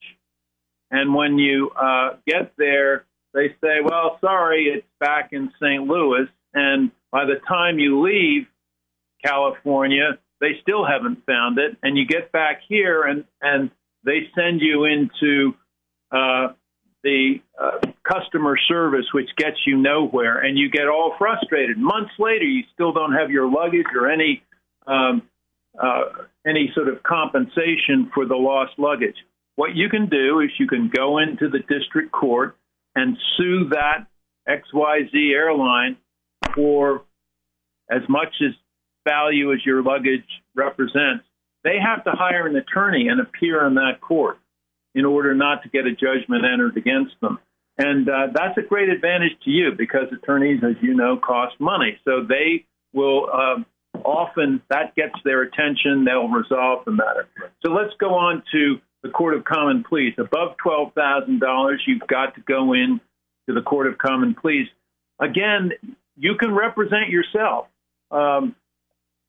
And 0.90 1.14
when 1.14 1.38
you 1.38 1.70
uh, 1.70 2.16
get 2.26 2.52
there, 2.56 3.04
they 3.32 3.48
say, 3.62 3.80
"Well, 3.82 4.18
sorry, 4.20 4.64
it's 4.64 4.86
back 4.98 5.32
in 5.32 5.52
St. 5.60 5.84
Louis." 5.84 6.28
And 6.52 6.90
by 7.12 7.26
the 7.26 7.40
time 7.46 7.78
you 7.78 8.00
leave 8.02 8.46
California, 9.24 10.18
they 10.40 10.58
still 10.62 10.84
haven't 10.84 11.24
found 11.26 11.58
it. 11.58 11.76
And 11.82 11.96
you 11.96 12.06
get 12.06 12.32
back 12.32 12.62
here, 12.68 13.02
and 13.02 13.24
and 13.40 13.70
they 14.04 14.30
send 14.34 14.60
you 14.60 14.84
into 14.84 15.54
uh, 16.10 16.54
the 17.02 17.40
uh, 17.60 17.78
customer 18.04 18.56
service, 18.68 19.06
which 19.12 19.28
gets 19.36 19.56
you 19.66 19.76
nowhere, 19.76 20.38
and 20.38 20.58
you 20.58 20.70
get 20.70 20.88
all 20.88 21.14
frustrated. 21.18 21.78
Months 21.78 22.12
later, 22.18 22.44
you 22.44 22.64
still 22.74 22.92
don't 22.92 23.12
have 23.12 23.30
your 23.30 23.50
luggage 23.50 23.86
or 23.94 24.10
any 24.10 24.42
um, 24.86 25.22
uh, 25.80 26.24
any 26.46 26.72
sort 26.74 26.88
of 26.88 27.02
compensation 27.02 28.10
for 28.12 28.26
the 28.26 28.34
lost 28.34 28.72
luggage. 28.78 29.16
What 29.56 29.74
you 29.74 29.88
can 29.88 30.08
do 30.08 30.40
is 30.40 30.50
you 30.58 30.66
can 30.66 30.90
go 30.94 31.18
into 31.18 31.48
the 31.48 31.60
district 31.60 32.12
court 32.12 32.56
and 32.94 33.16
sue 33.36 33.68
that 33.70 34.06
XYZ 34.48 35.32
airline 35.32 35.96
for 36.54 37.02
as 37.90 38.02
much 38.08 38.34
as 38.44 38.52
value 39.06 39.52
as 39.52 39.64
your 39.64 39.82
luggage 39.82 40.24
represents. 40.54 41.24
They 41.62 41.76
have 41.78 42.04
to 42.04 42.10
hire 42.12 42.46
an 42.46 42.56
attorney 42.56 43.08
and 43.08 43.20
appear 43.20 43.66
in 43.66 43.74
that 43.74 44.00
court 44.00 44.38
in 44.94 45.04
order 45.04 45.34
not 45.34 45.62
to 45.62 45.68
get 45.68 45.86
a 45.86 45.92
judgment 45.92 46.44
entered 46.44 46.76
against 46.76 47.14
them. 47.20 47.38
And 47.78 48.08
uh, 48.08 48.28
that's 48.34 48.58
a 48.58 48.62
great 48.62 48.88
advantage 48.88 49.32
to 49.44 49.50
you 49.50 49.70
because 49.76 50.08
attorneys, 50.12 50.62
as 50.62 50.76
you 50.82 50.94
know, 50.94 51.16
cost 51.16 51.58
money. 51.60 51.98
So 52.04 52.24
they 52.28 52.66
will 52.92 53.30
um, 53.32 53.64
often, 54.04 54.62
that 54.68 54.94
gets 54.94 55.14
their 55.24 55.42
attention, 55.42 56.04
they'll 56.04 56.28
resolve 56.28 56.84
the 56.84 56.92
matter. 56.92 57.28
So 57.64 57.72
let's 57.72 57.94
go 57.98 58.14
on 58.14 58.42
to 58.52 58.80
the 59.02 59.08
Court 59.08 59.34
of 59.34 59.44
Common 59.44 59.84
Pleas. 59.88 60.14
Above 60.18 60.56
$12,000, 60.64 61.76
you've 61.86 62.06
got 62.06 62.34
to 62.34 62.40
go 62.42 62.72
in 62.74 63.00
to 63.48 63.54
the 63.54 63.62
Court 63.62 63.86
of 63.86 63.98
Common 63.98 64.34
Pleas. 64.34 64.66
Again, 65.18 65.72
you 66.16 66.34
can 66.38 66.54
represent 66.54 67.08
yourself. 67.08 67.66
Um, 68.10 68.54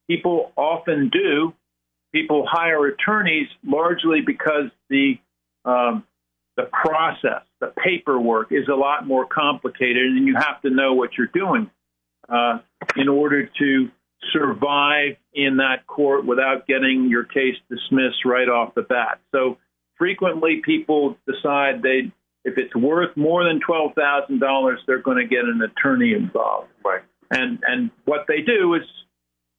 people 0.08 0.52
often 0.56 1.10
do. 1.10 1.54
People 2.12 2.46
hire 2.46 2.86
attorneys 2.86 3.48
largely 3.64 4.20
because 4.20 4.70
the 4.90 5.18
um, 5.64 6.04
the 6.56 6.64
process, 6.64 7.42
the 7.60 7.72
paperwork 7.82 8.52
is 8.52 8.68
a 8.68 8.74
lot 8.74 9.06
more 9.06 9.26
complicated, 9.26 10.04
and 10.04 10.26
you 10.26 10.34
have 10.36 10.60
to 10.62 10.70
know 10.70 10.94
what 10.94 11.10
you're 11.16 11.26
doing 11.28 11.70
uh, 12.28 12.58
in 12.96 13.08
order 13.08 13.48
to 13.58 13.88
survive 14.32 15.16
in 15.32 15.56
that 15.56 15.86
court 15.86 16.26
without 16.26 16.66
getting 16.66 17.08
your 17.08 17.24
case 17.24 17.56
dismissed 17.70 18.24
right 18.24 18.48
off 18.48 18.74
the 18.74 18.82
bat. 18.82 19.20
So 19.32 19.58
frequently, 19.96 20.62
people 20.64 21.16
decide 21.26 21.82
they 21.82 22.12
if 22.44 22.58
it's 22.58 22.74
worth 22.74 23.16
more 23.16 23.44
than 23.44 23.60
twelve 23.60 23.94
thousand 23.94 24.40
dollars, 24.40 24.80
they're 24.86 25.02
going 25.02 25.18
to 25.18 25.26
get 25.26 25.44
an 25.44 25.62
attorney 25.62 26.12
involved. 26.12 26.68
Right. 26.84 27.02
And 27.30 27.60
and 27.66 27.90
what 28.04 28.26
they 28.28 28.42
do 28.42 28.74
is, 28.74 28.82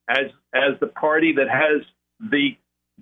as 0.08 0.30
as 0.54 0.78
the 0.80 0.86
party 0.86 1.34
that 1.36 1.48
has 1.48 1.82
the 2.20 2.56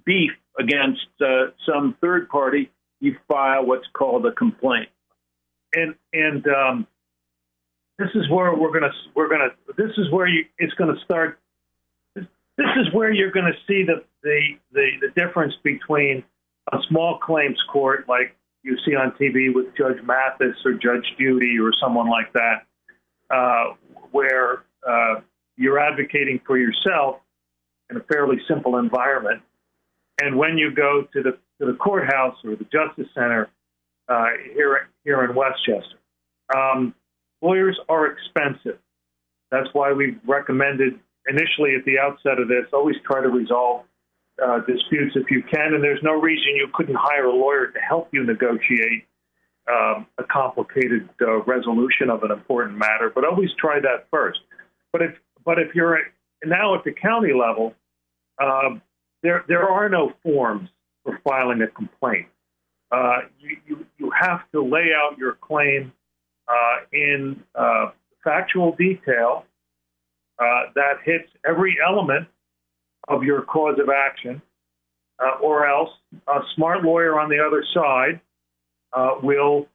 beef 0.05 0.33
against 0.59 1.07
uh, 1.21 1.51
some 1.67 1.97
third 2.01 2.29
party, 2.29 2.71
you 3.03 3.17
file 3.27 3.67
what's 3.67 3.87
called 3.93 4.25
a 4.25 4.33
complaint. 4.33 4.89
And 5.75 5.95
and 6.13 6.47
um, 6.47 6.87
this 7.99 8.09
is 8.15 8.31
where 8.31 8.55
we're 8.55 8.73
gonna 8.73 8.93
we're 9.15 9.29
gonna 9.29 9.51
this 9.77 9.91
is 9.99 10.11
where 10.11 10.27
you 10.27 10.45
it's 10.59 10.73
gonna 10.75 10.99
start. 11.05 11.41
This, 12.15 12.25
this 12.57 12.69
is 12.77 12.95
where 12.95 13.13
you're 13.13 13.33
gonna 13.33 13.59
see 13.67 13.85
the, 13.85 14.05
the 14.23 14.41
the 14.73 14.91
the 15.01 15.21
difference 15.21 15.55
between 15.65 16.23
a 16.73 16.79
small 16.89 17.19
claims 17.19 17.59
court 17.73 18.09
like 18.09 18.37
you 18.63 18.79
see 18.87 18.95
on 18.95 19.11
TV 19.21 19.53
with 19.53 19.75
Judge 19.77 20.01
Mathis 20.05 20.57
or 20.65 20.75
Judge 20.75 21.05
Judy 21.19 21.59
or 21.59 21.73
someone 21.83 22.09
like 22.09 22.33
that, 22.35 22.67
uh, 23.31 23.75
where 24.13 24.63
uh, 24.89 25.21
you're 25.57 25.81
advocating 25.81 26.41
for 26.47 26.57
yourself 26.57 27.17
in 27.91 27.97
a 27.97 28.01
fairly 28.05 28.37
simple 28.47 28.79
environment. 28.79 29.43
And 30.21 30.39
when 30.39 30.57
you 30.57 30.73
go 30.73 31.09
to 31.15 31.23
the 31.23 31.39
to 31.63 31.71
the 31.71 31.79
courthouse 31.79 32.37
or 32.45 32.57
the 32.57 32.65
Justice 32.65 33.07
Center 33.15 33.49
uh, 34.09 34.27
here 34.53 34.89
here 35.05 35.25
in 35.25 35.35
Westchester, 35.35 35.99
um, 36.55 36.95
lawyers 37.41 37.79
are 37.89 38.07
expensive. 38.07 38.79
That's 39.51 39.69
why 39.73 39.93
we 39.93 40.17
recommended 40.27 40.99
initially 41.29 41.77
at 41.77 41.85
the 41.85 41.99
outset 41.99 42.41
of 42.41 42.49
this 42.49 42.67
always 42.73 42.97
try 43.07 43.23
to 43.23 43.29
resolve 43.29 43.85
uh, 44.43 44.59
disputes 44.61 45.15
if 45.15 45.31
you 45.31 45.43
can, 45.43 45.75
and 45.75 45.85
there's 45.85 46.03
no 46.03 46.21
reason 46.21 46.57
you 46.57 46.69
couldn't 46.75 46.97
hire 46.99 47.27
a 47.27 47.35
lawyer 47.35 47.69
to 47.69 47.79
help 47.79 48.09
you 48.13 48.25
negotiate 48.25 49.05
um, 49.71 50.07
a 50.19 50.25
complicated 50.25 51.09
uh, 51.21 51.43
resolution 51.43 52.11
of 52.11 52.25
an 52.25 52.33
important 52.33 52.77
matter. 52.77 53.13
But 53.15 53.25
always 53.25 53.51
try 53.57 53.79
that 53.79 54.09
first. 54.11 54.41
But 54.93 55.03
if 55.03 55.15
but 55.45 55.61
if 55.61 55.77
you're 55.77 56.01
now 56.45 56.75
at 56.75 56.83
the 56.83 56.93
county 56.93 57.33
level, 57.33 57.75
uh, 58.43 58.81
there 59.23 59.45
there 59.47 59.69
are 59.69 59.89
no 59.89 60.13
forms 60.25 60.69
for 61.05 61.21
filing 61.25 61.63
a 61.63 61.69
complaint. 61.69 62.29
Uh, 62.91 63.21
you, 63.41 63.57
you 63.67 63.87
you 63.99 64.11
have 64.11 64.41
to 64.53 64.63
lay 64.63 64.91
out 64.95 65.17
your 65.19 65.33
claim 65.41 65.93
uh, 66.49 66.85
in 66.93 67.43
uh, 67.55 67.91
factual 68.23 68.75
detail 68.77 69.45
that 70.75 70.95
hits 71.05 71.29
every 71.47 71.77
element 71.87 72.27
of 73.09 73.23
your 73.23 73.43
cause 73.43 73.79
of 73.79 73.89
action, 73.89 74.43
uh, 75.23 75.39
or 75.41 75.67
else 75.67 75.91
a 76.27 76.41
smart 76.55 76.83
lawyer 76.83 77.19
on 77.19 77.29
the 77.29 77.39
other 77.39 77.65
side 77.75 78.21
uh, 78.93 79.15
will 79.23 79.69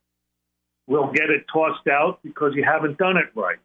will 0.87 1.11
get 1.11 1.29
it 1.29 1.45
tossed 1.51 1.87
out 1.87 2.19
because 2.23 2.53
you 2.55 2.63
haven't 2.63 2.97
done 2.97 3.17
it 3.17 3.25
right. 3.35 3.57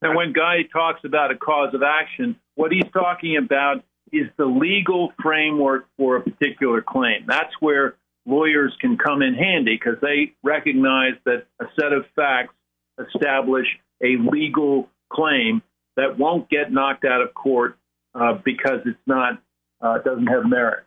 And 0.00 0.16
when 0.16 0.32
Guy 0.32 0.62
talks 0.72 1.00
about 1.04 1.30
a 1.30 1.36
cause 1.36 1.74
of 1.74 1.82
action, 1.82 2.36
what 2.54 2.72
he's 2.72 2.90
talking 2.92 3.36
about 3.36 3.84
is 4.12 4.28
the 4.36 4.44
legal 4.44 5.12
framework 5.22 5.88
for 5.96 6.16
a 6.16 6.22
particular 6.22 6.82
claim. 6.82 7.24
That's 7.26 7.52
where 7.60 7.96
lawyers 8.26 8.76
can 8.80 8.98
come 8.98 9.22
in 9.22 9.34
handy 9.34 9.76
because 9.76 10.00
they 10.00 10.34
recognize 10.42 11.14
that 11.24 11.46
a 11.60 11.64
set 11.80 11.92
of 11.92 12.04
facts 12.14 12.54
establish 12.98 13.66
a 14.02 14.16
legal 14.30 14.88
claim 15.10 15.62
that 15.96 16.18
won't 16.18 16.48
get 16.48 16.70
knocked 16.70 17.04
out 17.04 17.22
of 17.22 17.34
court 17.34 17.78
uh, 18.14 18.34
because 18.44 18.80
it's 18.84 18.98
not 19.06 19.42
uh, 19.80 19.98
doesn't 19.98 20.26
have 20.26 20.44
merit. 20.46 20.84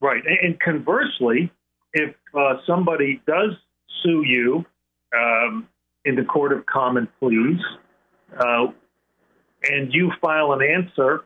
Right, 0.00 0.22
and 0.42 0.60
conversely, 0.60 1.50
if 1.94 2.14
uh, 2.34 2.56
somebody 2.66 3.22
does 3.26 3.52
sue 4.02 4.22
you 4.26 4.66
um, 5.16 5.68
in 6.04 6.16
the 6.16 6.24
court 6.24 6.52
of 6.52 6.66
common 6.66 7.08
pleas, 7.18 7.58
uh, 8.38 8.66
and 9.70 9.92
you 9.94 10.12
file 10.20 10.52
an 10.52 10.60
answer 10.62 11.24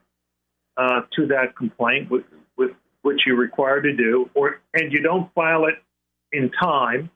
uh, 0.81 1.01
to 1.15 1.27
that 1.27 1.57
complaint 1.57 2.11
with, 2.11 2.25
with 2.57 2.71
which 3.03 3.21
you're 3.27 3.37
required 3.37 3.83
to 3.83 3.95
do, 3.95 4.31
or 4.35 4.61
and 4.75 4.93
you 4.93 5.01
don't 5.03 5.33
file 5.35 5.67
it 5.67 5.75
in 6.33 6.51
time, 6.63 7.11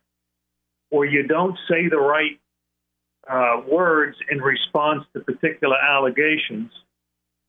or 0.91 1.07
you 1.07 1.23
don't 1.27 1.57
say 1.69 1.89
the 1.89 1.97
right 1.97 2.39
uh, 3.31 3.63
words 3.71 4.17
in 4.31 4.39
response 4.39 5.03
to 5.15 5.21
particular 5.21 5.77
allegations, 5.77 6.71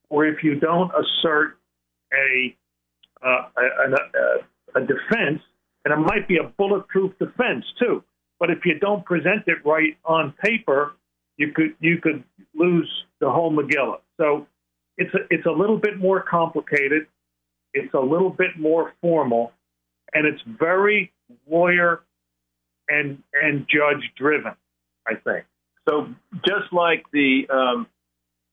or 0.10 0.26
if 0.26 0.44
you 0.44 0.56
don't 0.56 0.92
assert 0.92 1.58
a, 2.14 2.56
uh, 3.26 3.50
a, 3.58 3.92
a, 3.92 4.82
a 4.82 4.82
defense, 4.82 5.42
and 5.84 5.94
it 5.94 5.98
might 5.98 6.28
be 6.28 6.38
a 6.38 6.48
bulletproof 6.58 7.12
defense 7.20 7.66
too. 7.80 8.04
But 8.40 8.52
if 8.52 8.60
you 8.64 8.80
don't 8.80 9.04
present 9.04 9.44
it 9.48 9.58
right 9.66 9.98
on 10.06 10.34
paper, 10.44 10.94
you 11.38 11.52
could 11.52 11.76
you 11.82 11.98
could 11.98 12.24
lose 12.54 12.90
the 13.20 13.30
whole 13.30 13.52
Megillah. 13.52 14.00
So 14.18 14.48
it's 14.98 15.14
a, 15.14 15.20
it's 15.30 15.46
a 15.46 15.52
little 15.52 15.78
bit 15.78 15.98
more 15.98 16.22
complicated. 16.22 17.08
It's 17.74 17.94
a 17.94 18.00
little 18.00 18.30
bit 18.30 18.58
more 18.58 18.94
formal, 19.02 19.52
and 20.14 20.26
it's 20.26 20.42
very 20.46 21.12
lawyer 21.50 22.02
and 22.88 23.22
and 23.34 23.68
judge 23.68 24.04
driven. 24.18 24.54
I 25.08 25.16
think. 25.16 25.46
So 25.88 26.08
just 26.46 26.72
like 26.72 27.06
the 27.12 27.48
um, 27.52 27.88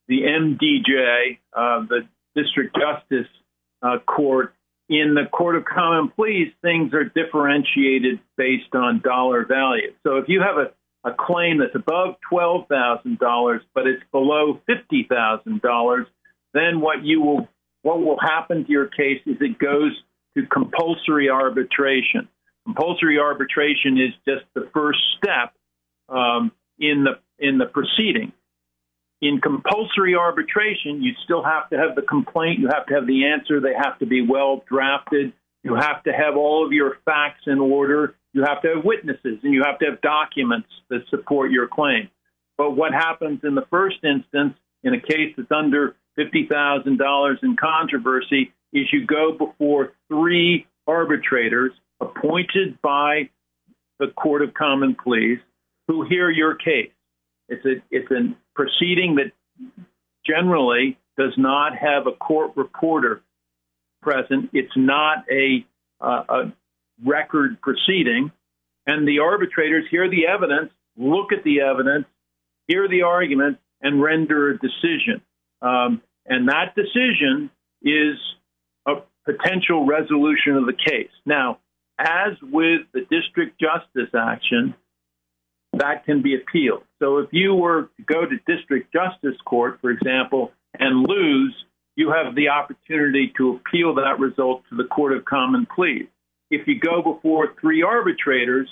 the 0.09 0.23
MDJ, 0.23 1.39
uh, 1.57 1.87
the 1.89 2.01
District 2.35 2.77
Justice 2.77 3.31
uh, 3.83 3.99
Court, 4.07 4.55
in 4.89 5.15
the 5.15 5.27
Court 5.31 5.57
of 5.57 5.65
Common 5.65 6.11
Pleas, 6.11 6.53
things 6.61 6.93
are 6.93 7.05
differentiated 7.05 8.21
based 8.37 8.75
on 8.75 9.01
dollar 9.01 9.47
value. 9.47 9.93
So 10.03 10.17
if 10.17 10.29
you 10.29 10.43
have 10.43 10.57
a, 10.59 11.09
a 11.09 11.15
claim 11.15 11.59
that's 11.59 11.75
above 11.75 12.17
twelve 12.29 12.69
thousand 12.69 13.19
dollars, 13.19 13.63
but 13.75 13.87
it's 13.87 14.03
below 14.11 14.61
fifty 14.67 15.07
thousand 15.09 15.63
dollars, 15.63 16.07
then 16.55 16.81
what 16.81 17.05
you 17.05 17.21
will 17.21 17.49
what 17.83 18.01
will 18.01 18.19
happen 18.19 18.65
to 18.65 18.71
your 18.71 18.87
case 18.87 19.21
is 19.27 19.37
it 19.41 19.59
goes 19.59 19.93
to 20.37 20.47
compulsory 20.47 21.29
arbitration. 21.29 22.29
Compulsory 22.65 23.19
arbitration 23.19 23.99
is 23.99 24.13
just 24.27 24.47
the 24.55 24.69
first 24.73 25.01
step 25.19 25.53
um, 26.09 26.53
in 26.79 27.05
the 27.05 27.19
in 27.39 27.59
the 27.59 27.67
proceeding. 27.67 28.33
In 29.21 29.41
compulsory 29.41 30.15
arbitration, 30.15 31.03
you 31.03 31.13
still 31.25 31.43
have 31.45 31.71
to 31.71 31.77
have 31.77 31.95
the 31.95 32.03
complaint, 32.03 32.59
you 32.59 32.69
have 32.69 32.87
to 32.87 32.95
have 32.95 33.07
the 33.07 33.27
answer, 33.27 33.61
they 33.61 33.75
have 33.75 33.99
to 34.01 34.07
be 34.07 34.21
well 34.21 34.65
drafted, 34.69 35.33
you 35.63 35.75
have 35.75 36.03
to 36.05 36.13
have 36.13 36.37
all 36.37 36.67
of 36.67 36.73
your 36.73 36.99
facts 37.05 37.43
in 37.47 37.59
order, 37.59 38.17
you 38.33 38.43
have 38.43 38.63
to 38.63 38.75
have 38.75 38.85
witnesses, 38.85 39.39
and 39.43 39.55
you 39.55 39.63
have 39.65 39.79
to 39.79 39.87
have 39.87 40.01
documents 40.01 40.69
that 40.91 41.03
support 41.09 41.53
your 41.53 41.69
claim. 41.69 42.09
But 42.59 42.73
what 42.73 42.93
happens 42.93 43.41
in 43.45 43.55
the 43.55 43.67
first 43.71 43.97
instance 44.03 44.55
in 44.83 44.95
a 44.95 45.01
case 45.01 45.35
that's 45.37 45.53
under 45.53 45.95
$50,000 46.19 47.43
in 47.43 47.57
controversy 47.57 48.53
is 48.73 48.87
you 48.93 49.07
go 49.07 49.33
before 49.33 49.93
three 50.09 50.67
arbitrators 50.87 51.73
appointed 52.01 52.81
by 52.83 53.31
the 53.99 54.09
Court 54.09 54.43
of 54.43 54.55
Common 54.55 54.97
Pleas 55.03 55.39
who 55.89 56.05
hear 56.05 56.31
your 56.31 56.55
case. 56.55 56.91
It's 57.49 57.65
a 57.65 57.83
it's 57.91 58.11
a 58.11 58.35
proceeding 58.55 59.17
that 59.17 59.33
generally 60.27 60.99
does 61.19 61.33
not 61.37 61.77
have 61.77 62.07
a 62.07 62.13
court 62.13 62.53
reporter 62.57 63.23
present. 64.01 64.51
It's 64.53 64.73
not 64.77 65.25
a 65.31 65.67
uh, 66.01 66.25
a 66.29 66.53
record 67.05 67.61
proceeding, 67.61 68.33
and 68.87 69.07
the 69.07 69.21
arbitrators 69.21 69.85
hear 69.91 70.09
the 70.09 70.27
evidence, 70.27 70.73
look 70.97 71.33
at 71.33 71.45
the 71.45 71.61
evidence, 71.61 72.07
hear 72.67 72.89
the 72.89 73.03
arguments, 73.03 73.61
and 73.81 74.03
render 74.03 74.51
a 74.51 74.59
decision. 74.59 75.21
Um, 75.63 76.03
and 76.27 76.49
that 76.49 76.75
decision 76.75 77.51
is 77.83 78.19
a 78.87 79.03
potential 79.25 79.87
resolution 79.87 80.57
of 80.57 80.67
the 80.67 80.73
case. 80.73 81.11
Now, 81.25 81.59
as 81.99 82.33
with 82.43 82.83
the 82.93 83.03
district 83.11 83.61
justice 83.61 84.13
action, 84.15 84.75
that 85.75 86.05
can 86.05 86.23
be 86.23 86.35
appealed. 86.35 86.83
So 87.01 87.19
if 87.19 87.29
you 87.33 87.55
were 87.55 87.91
to 87.97 88.03
go 88.05 88.27
to 88.27 88.37
district 88.47 88.93
justice 88.93 89.41
court, 89.45 89.79
for 89.81 89.91
example, 89.91 90.53
and 90.79 91.07
lose, 91.09 91.55
you 91.97 92.11
have 92.11 92.35
the 92.35 92.49
opportunity 92.49 93.33
to 93.37 93.57
appeal 93.57 93.95
that 93.95 94.19
result 94.19 94.63
to 94.71 94.77
the 94.77 94.85
Court 94.85 95.13
of 95.17 95.25
Common 95.25 95.67
Pleas. 95.75 96.09
If 96.51 96.67
you 96.67 96.79
go 96.79 97.03
before 97.03 97.55
three 97.61 97.83
arbitrators 97.83 98.69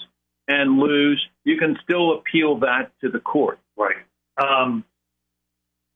and 0.49 0.79
lose, 0.79 1.23
you 1.45 1.57
can 1.59 1.79
still 1.83 2.19
appeal 2.19 2.61
that 2.61 2.93
to 3.03 3.11
the 3.11 3.21
court. 3.21 3.59
Right. 3.77 3.97
Um, 4.43 4.85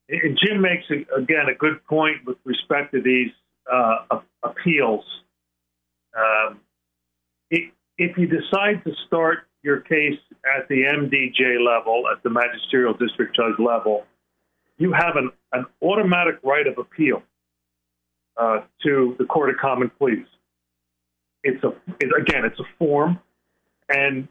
and 0.08 0.38
Jim 0.42 0.60
makes, 0.60 0.84
again, 0.90 1.46
a 1.50 1.54
good 1.54 1.84
point 1.86 2.18
with 2.26 2.36
respect 2.44 2.92
to 2.92 3.02
these 3.02 3.30
uh, 3.72 4.20
appeals. 4.42 5.04
Um, 6.16 6.60
if 7.50 8.18
you 8.18 8.26
decide 8.26 8.82
to 8.84 8.92
start 9.06 9.46
your 9.62 9.80
case 9.80 10.18
at 10.58 10.68
the 10.68 10.82
MDJ 10.82 11.64
level, 11.64 12.04
at 12.10 12.22
the 12.22 12.30
magisterial 12.30 12.94
district 12.94 13.36
judge 13.36 13.58
level, 13.58 14.04
you 14.78 14.92
have 14.92 15.16
an, 15.16 15.30
an 15.52 15.66
automatic 15.82 16.36
right 16.42 16.66
of 16.66 16.78
appeal 16.78 17.22
uh, 18.36 18.60
to 18.82 19.14
the 19.18 19.24
Court 19.24 19.50
of 19.50 19.56
Common 19.56 19.90
Pleas. 19.98 20.26
It's 21.44 21.62
a 21.62 21.68
it, 22.00 22.10
again, 22.20 22.44
it's 22.44 22.58
a 22.58 22.64
form, 22.78 23.20
and 23.88 24.26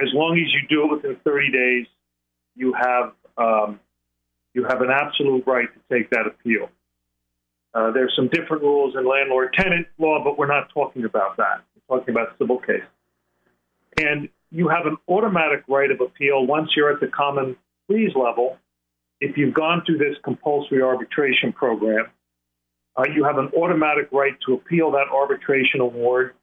as 0.00 0.08
long 0.12 0.36
as 0.36 0.52
you 0.52 0.68
do 0.68 0.84
it 0.84 0.96
within 0.96 1.16
30 1.24 1.50
days, 1.50 1.86
you 2.54 2.74
have 2.74 3.12
um, 3.38 3.80
you 4.54 4.64
have 4.64 4.80
an 4.82 4.90
absolute 4.90 5.44
right 5.46 5.68
to 5.72 5.96
take 5.96 6.10
that 6.10 6.26
appeal. 6.26 6.68
Uh, 7.74 7.90
there's 7.90 8.12
some 8.14 8.28
different 8.28 8.62
rules 8.62 8.94
in 8.96 9.08
landlord-tenant 9.08 9.86
law, 9.98 10.22
but 10.22 10.38
we're 10.38 10.46
not 10.46 10.68
talking 10.74 11.04
about 11.04 11.38
that. 11.38 11.62
We're 11.88 11.98
talking 11.98 12.14
about 12.14 12.36
civil 12.38 12.58
case. 12.58 12.82
And 13.98 14.28
you 14.50 14.68
have 14.68 14.86
an 14.86 14.98
automatic 15.08 15.64
right 15.68 15.90
of 15.90 16.00
appeal 16.00 16.46
once 16.46 16.70
you're 16.76 16.92
at 16.92 17.00
the 17.00 17.06
common 17.06 17.56
pleas 17.88 18.10
level. 18.14 18.58
If 19.20 19.36
you've 19.38 19.54
gone 19.54 19.82
through 19.86 19.98
this 19.98 20.16
compulsory 20.22 20.82
arbitration 20.82 21.52
program, 21.52 22.06
uh, 22.96 23.04
you 23.14 23.24
have 23.24 23.38
an 23.38 23.48
automatic 23.56 24.08
right 24.12 24.36
to 24.46 24.54
appeal 24.54 24.90
that 24.92 25.06
arbitration 25.12 25.80
award 25.80 26.34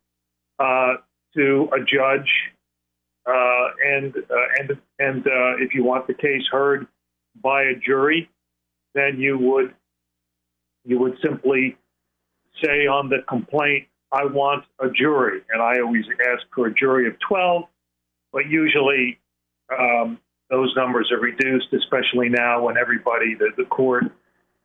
uh, 0.57 0.93
to 1.35 1.69
a 1.73 1.79
judge, 1.79 2.29
uh, 3.27 3.67
and 3.85 4.15
uh, 4.15 4.59
and 4.59 4.71
and 4.97 5.27
uh, 5.27 5.57
if 5.63 5.75
you 5.75 5.83
want 5.83 6.07
the 6.07 6.13
case 6.15 6.41
heard 6.51 6.87
by 7.41 7.63
a 7.63 7.75
jury, 7.75 8.29
then 8.93 9.19
you 9.19 9.37
would 9.37 9.73
you 10.85 10.99
would 10.99 11.17
simply 11.23 11.77
say 12.63 12.87
on 12.87 13.09
the 13.09 13.19
complaint, 13.27 13.87
"I 14.11 14.25
want 14.25 14.65
a 14.79 14.89
jury," 14.89 15.41
and 15.49 15.61
I 15.61 15.79
always 15.79 16.05
ask 16.31 16.43
for 16.53 16.67
a 16.67 16.73
jury 16.73 17.07
of 17.07 17.13
twelve 17.19 17.65
but 18.31 18.47
usually 18.47 19.19
um, 19.77 20.19
those 20.49 20.73
numbers 20.75 21.11
are 21.11 21.19
reduced, 21.19 21.67
especially 21.73 22.29
now 22.29 22.63
when 22.63 22.77
everybody, 22.77 23.35
the, 23.35 23.49
the 23.57 23.65
court, 23.65 24.05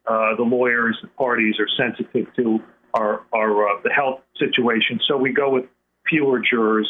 uh, 0.07 0.35
the 0.37 0.43
lawyers, 0.43 0.99
the 1.03 1.09
parties 1.09 1.55
are 1.59 1.69
sensitive 1.77 2.27
to 2.37 2.61
our, 2.95 3.23
our 3.33 3.69
uh, 3.69 3.81
the 3.83 3.91
health 3.91 4.21
situation. 4.39 5.01
So 5.09 5.17
we 5.17 5.33
go 5.33 5.51
with 5.51 5.65
fewer 6.09 6.41
jurors 6.41 6.89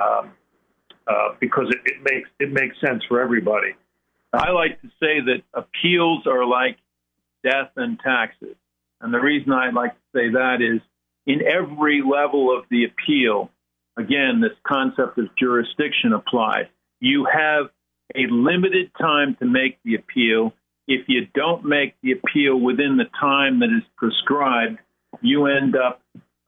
um, 0.00 0.32
uh, 1.06 1.34
because 1.40 1.66
it, 1.70 1.80
it 1.84 2.02
makes 2.02 2.28
it 2.38 2.52
makes 2.52 2.76
sense 2.80 3.02
for 3.08 3.20
everybody. 3.20 3.74
I 4.36 4.50
like 4.50 4.80
to 4.82 4.88
say 5.00 5.20
that 5.20 5.42
appeals 5.54 6.26
are 6.26 6.44
like 6.44 6.78
death 7.42 7.70
and 7.76 7.98
taxes. 7.98 8.56
And 9.00 9.12
the 9.12 9.18
reason 9.18 9.52
I 9.52 9.70
like 9.70 9.92
to 9.92 10.18
say 10.18 10.30
that 10.30 10.58
is 10.60 10.80
in 11.26 11.42
every 11.42 12.02
level 12.02 12.56
of 12.56 12.64
the 12.70 12.84
appeal, 12.84 13.50
again, 13.96 14.40
this 14.40 14.56
concept 14.66 15.18
of 15.18 15.26
jurisdiction 15.36 16.12
applies. 16.12 16.66
You 17.00 17.26
have 17.26 17.66
a 18.14 18.26
limited 18.30 18.90
time 18.98 19.36
to 19.40 19.46
make 19.46 19.78
the 19.84 19.96
appeal. 19.96 20.52
If 20.86 21.08
you 21.08 21.26
don't 21.34 21.64
make 21.64 21.94
the 22.02 22.12
appeal 22.12 22.58
within 22.58 22.96
the 22.96 23.10
time 23.20 23.60
that 23.60 23.66
is 23.66 23.82
prescribed, 23.96 24.78
you 25.20 25.46
end 25.46 25.76
up 25.76 26.00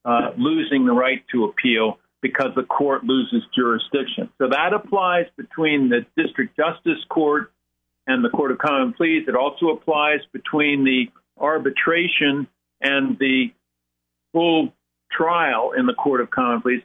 uh, 0.05 0.31
losing 0.37 0.87
the 0.87 0.93
right 0.93 1.25
to 1.33 1.45
appeal 1.45 1.99
because 2.23 2.51
the 2.57 2.63
court 2.63 3.05
loses 3.05 3.43
jurisdiction. 3.55 4.31
So 4.39 4.49
that 4.49 4.73
applies 4.73 5.27
between 5.37 5.89
the 5.89 6.07
district 6.17 6.57
justice 6.57 7.03
court 7.09 7.53
and 8.09 8.25
the 8.25 8.31
court 8.31 8.51
of 8.51 8.59
common 8.59 8.95
pleas. 8.95 9.29
It 9.29 9.37
also 9.37 9.69
applies 9.69 10.21
between 10.33 10.83
the 10.83 11.09
arbitration 11.39 12.49
and 12.81 13.19
the 13.19 13.53
full 14.33 14.73
trial 15.13 15.73
in 15.79 15.87
the 15.87 15.95
court 15.95 16.21
of 16.21 16.31
common 16.31 16.63
pleas. 16.63 16.83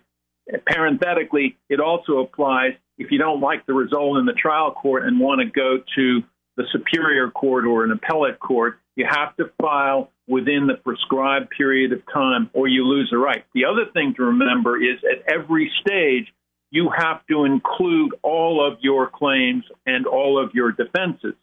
Parenthetically, 0.67 1.57
it 1.69 1.79
also 1.79 2.19
applies 2.19 2.73
if 2.97 3.09
you 3.09 3.17
don't 3.17 3.41
like 3.41 3.65
the 3.65 3.73
result 3.73 4.17
in 4.17 4.25
the 4.25 4.33
trial 4.33 4.71
court 4.71 5.05
and 5.05 5.19
want 5.19 5.41
to 5.41 5.45
go 5.45 5.77
to 5.95 6.21
the 6.57 6.65
superior 6.71 7.31
court 7.31 7.65
or 7.65 7.83
an 7.83 7.91
appellate 7.91 8.39
court, 8.39 8.79
you 8.95 9.07
have 9.09 9.35
to 9.37 9.49
file 9.59 10.11
within 10.27 10.67
the 10.67 10.75
prescribed 10.75 11.49
period 11.49 11.91
of 11.91 12.01
time 12.13 12.49
or 12.53 12.67
you 12.67 12.85
lose 12.85 13.09
a 13.13 13.17
right. 13.17 13.45
The 13.55 13.65
other 13.65 13.85
thing 13.91 14.13
to 14.17 14.23
remember 14.23 14.77
is 14.77 14.99
at 15.09 15.33
every 15.33 15.71
stage, 15.81 16.31
you 16.73 16.89
have 16.89 17.23
to 17.27 17.45
include 17.45 18.15
all 18.23 18.65
of 18.65 18.79
your 18.81 19.07
claims 19.07 19.63
and 19.85 20.07
all 20.07 20.43
of 20.43 20.55
your 20.55 20.71
defenses. 20.71 21.35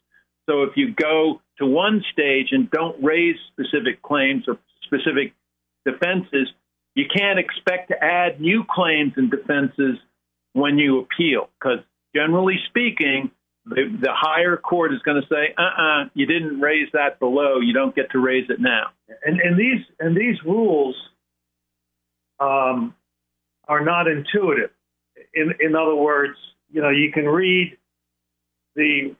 So 0.48 0.64
if 0.64 0.76
you 0.76 0.92
go 0.92 1.40
to 1.58 1.66
one 1.66 2.02
stage 2.12 2.48
and 2.50 2.68
don't 2.68 3.00
raise 3.00 3.36
specific 3.52 4.02
claims 4.02 4.42
or 4.48 4.58
specific 4.82 5.32
defenses, 5.86 6.48
you 6.96 7.04
can't 7.16 7.38
expect 7.38 7.90
to 7.90 8.04
add 8.04 8.40
new 8.40 8.64
claims 8.68 9.12
and 9.16 9.30
defenses 9.30 9.98
when 10.54 10.78
you 10.78 10.98
appeal, 10.98 11.48
because 11.60 11.78
generally 12.12 12.58
speaking, 12.68 13.30
the, 13.66 13.82
the 14.00 14.10
higher 14.12 14.56
court 14.56 14.92
is 14.92 15.00
going 15.02 15.22
to 15.22 15.28
say, 15.28 15.54
"Uh-uh, 15.56 16.06
you 16.12 16.26
didn't 16.26 16.58
raise 16.58 16.88
that 16.92 17.20
below. 17.20 17.60
You 17.60 17.72
don't 17.72 17.94
get 17.94 18.10
to 18.10 18.18
raise 18.18 18.50
it 18.50 18.60
now." 18.60 18.88
And, 19.24 19.38
and 19.38 19.56
these 19.56 19.86
and 20.00 20.16
these 20.16 20.42
rules 20.44 20.96
um, 22.40 22.96
are 23.68 23.84
not 23.84 24.08
intuitive. 24.08 24.70
In 25.34 25.52
in 25.60 25.74
other 25.76 25.94
words, 25.94 26.36
you 26.70 26.82
know, 26.82 26.90
you 26.90 27.12
can 27.12 27.26
read 27.26 27.76
the 28.74 29.14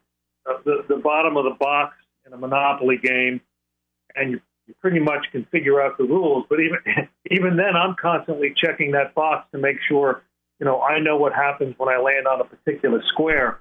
uh, 0.48 0.58
the, 0.64 0.84
the 0.88 0.96
bottom 0.96 1.36
of 1.36 1.44
the 1.44 1.56
box 1.58 1.94
in 2.26 2.32
a 2.32 2.36
Monopoly 2.36 2.96
game, 3.02 3.40
and 4.14 4.32
you, 4.32 4.40
you 4.66 4.74
pretty 4.80 5.00
much 5.00 5.26
can 5.32 5.44
figure 5.50 5.80
out 5.80 5.98
the 5.98 6.04
rules. 6.04 6.46
But 6.48 6.60
even 6.60 6.78
even 7.30 7.56
then, 7.56 7.76
I'm 7.76 7.96
constantly 8.00 8.54
checking 8.56 8.92
that 8.92 9.14
box 9.14 9.46
to 9.52 9.58
make 9.58 9.76
sure 9.88 10.22
you 10.58 10.66
know 10.66 10.80
I 10.80 10.98
know 11.00 11.16
what 11.16 11.32
happens 11.32 11.74
when 11.78 11.88
I 11.88 11.98
land 11.98 12.26
on 12.26 12.40
a 12.40 12.44
particular 12.44 13.02
square. 13.12 13.60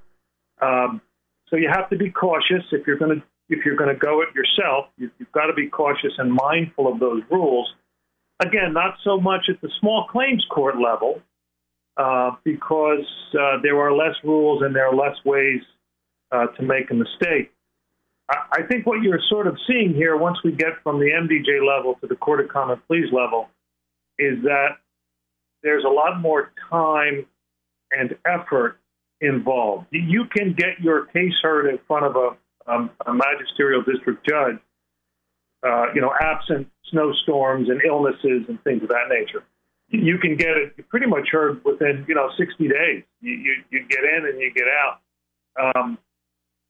Um, 0.61 1.01
so 1.49 1.55
you 1.55 1.69
have 1.73 1.89
to 1.89 1.97
be 1.97 2.11
cautious 2.11 2.63
if 2.71 2.85
you're 2.85 2.97
going 2.97 3.19
to 3.19 3.23
if 3.49 3.65
you're 3.65 3.75
going 3.75 3.93
to 3.93 3.99
go 3.99 4.21
it 4.21 4.29
yourself. 4.35 4.87
You, 4.97 5.09
you've 5.17 5.31
got 5.31 5.47
to 5.47 5.53
be 5.53 5.67
cautious 5.67 6.13
and 6.17 6.31
mindful 6.31 6.91
of 6.91 6.99
those 6.99 7.23
rules. 7.29 7.73
Again, 8.39 8.73
not 8.73 8.95
so 9.03 9.19
much 9.19 9.49
at 9.49 9.59
the 9.61 9.69
small 9.81 10.07
claims 10.09 10.45
court 10.49 10.75
level, 10.79 11.21
uh, 11.99 12.31
because 12.45 13.05
uh, 13.33 13.57
there 13.61 13.77
are 13.77 13.93
less 13.93 14.15
rules 14.23 14.63
and 14.63 14.73
there 14.73 14.87
are 14.87 14.95
less 14.95 15.17
ways 15.25 15.61
uh, 16.31 16.47
to 16.47 16.63
make 16.63 16.89
a 16.91 16.93
mistake. 16.93 17.51
I, 18.29 18.37
I 18.53 18.61
think 18.63 18.87
what 18.87 19.01
you're 19.01 19.19
sort 19.29 19.47
of 19.47 19.57
seeing 19.67 19.93
here, 19.93 20.15
once 20.15 20.37
we 20.43 20.53
get 20.53 20.81
from 20.81 20.99
the 20.99 21.07
MDJ 21.07 21.67
level 21.67 21.95
to 21.95 22.07
the 22.07 22.15
Court 22.15 22.39
of 22.39 22.47
Common 22.47 22.81
Pleas 22.87 23.11
level, 23.11 23.49
is 24.17 24.41
that 24.43 24.77
there's 25.61 25.83
a 25.83 25.89
lot 25.89 26.21
more 26.21 26.53
time 26.69 27.25
and 27.91 28.15
effort 28.25 28.79
involved. 29.19 29.87
You 29.91 30.23
can 30.33 30.53
get 30.53 30.79
your 30.79 31.05
case 31.07 31.33
heard 31.41 31.67
in 31.67 31.79
front 31.85 32.05
of 32.05 32.15
a, 32.15 32.71
um, 32.71 32.91
a 33.05 33.13
magisterial 33.13 33.81
district 33.81 34.25
judge, 34.25 34.59
uh, 35.67 35.87
you 35.93 35.99
know, 35.99 36.13
absent 36.21 36.69
snowstorms 36.91 37.67
and 37.67 37.81
illnesses 37.85 38.45
and 38.47 38.63
things 38.63 38.83
of 38.83 38.87
that 38.89 39.09
nature. 39.09 39.43
You 39.89 40.17
can 40.19 40.35
get 40.35 40.57
it 40.57 40.87
pretty 40.89 41.07
much 41.07 41.29
heard 41.31 41.63
within, 41.65 42.05
you 42.07 42.15
know, 42.15 42.29
60 42.37 42.67
days. 42.67 43.03
You, 43.21 43.33
you, 43.33 43.55
you 43.71 43.87
get 43.87 44.03
in 44.03 44.25
and 44.27 44.39
you 44.39 44.51
get 44.53 44.67
out. 44.67 45.75
Um, 45.75 45.97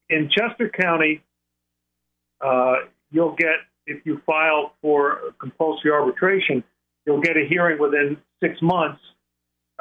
in 0.09 0.29
Chester 0.29 0.69
County, 0.69 1.21
uh, 2.41 2.75
you'll 3.11 3.35
get, 3.35 3.57
if 3.85 4.05
you 4.05 4.21
file 4.25 4.73
for 4.81 5.33
compulsory 5.39 5.91
arbitration, 5.91 6.63
you'll 7.05 7.21
get 7.21 7.35
a 7.35 7.45
hearing 7.47 7.79
within 7.79 8.17
six 8.41 8.61
months 8.61 9.01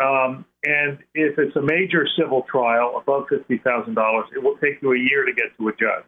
um, 0.01 0.45
and 0.65 0.99
if 1.15 1.39
it's 1.39 1.57
a 1.57 1.63
major 1.63 2.07
civil 2.19 2.43
trial 2.51 2.99
above 3.01 3.27
fifty 3.29 3.59
thousand 3.59 3.95
dollars, 3.95 4.27
it 4.35 4.43
will 4.43 4.57
take 4.59 4.81
you 4.81 4.93
a 4.93 4.99
year 4.99 5.25
to 5.25 5.33
get 5.33 5.57
to 5.59 5.69
a 5.69 5.73
judge. 5.73 6.05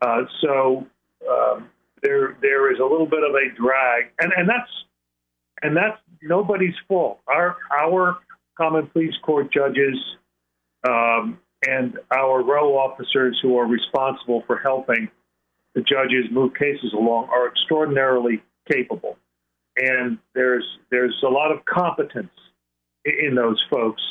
Uh, 0.00 0.22
so 0.40 0.86
um, 1.28 1.68
there 2.02 2.36
there 2.40 2.72
is 2.72 2.78
a 2.78 2.84
little 2.84 3.06
bit 3.06 3.24
of 3.24 3.34
a 3.34 3.54
drag, 3.56 4.12
and 4.20 4.32
and 4.36 4.48
that's 4.48 4.70
and 5.62 5.76
that's 5.76 5.98
nobody's 6.22 6.74
fault. 6.86 7.20
Our 7.26 7.56
our 7.76 8.18
common 8.56 8.88
pleas 8.88 9.14
court 9.22 9.52
judges 9.52 9.96
um, 10.86 11.38
and 11.66 11.98
our 12.16 12.42
row 12.42 12.76
officers 12.76 13.38
who 13.42 13.56
are 13.58 13.66
responsible 13.66 14.42
for 14.46 14.58
helping 14.58 15.08
the 15.74 15.80
judges 15.80 16.26
move 16.30 16.54
cases 16.54 16.92
along 16.92 17.28
are 17.30 17.48
extraordinarily 17.48 18.42
capable, 18.70 19.16
and 19.76 20.18
there's 20.34 20.64
there's 20.90 21.16
a 21.24 21.28
lot 21.28 21.52
of 21.52 21.64
competence 21.64 22.32
in 23.04 23.34
those 23.34 23.62
folks. 23.70 24.02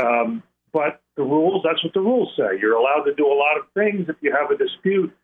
Um, 0.00 0.42
but 0.72 1.02
the 1.16 1.22
rules, 1.22 1.62
that's 1.64 1.82
what 1.84 1.92
the 1.92 2.00
rules 2.00 2.32
say. 2.36 2.58
You're 2.60 2.76
allowed 2.76 3.04
to 3.04 3.14
do 3.14 3.26
a 3.26 3.36
lot 3.36 3.58
of 3.58 3.66
things 3.74 4.08
if 4.08 4.16
you 4.22 4.32
have 4.32 4.50
a 4.50 4.56
dispute. 4.56 5.14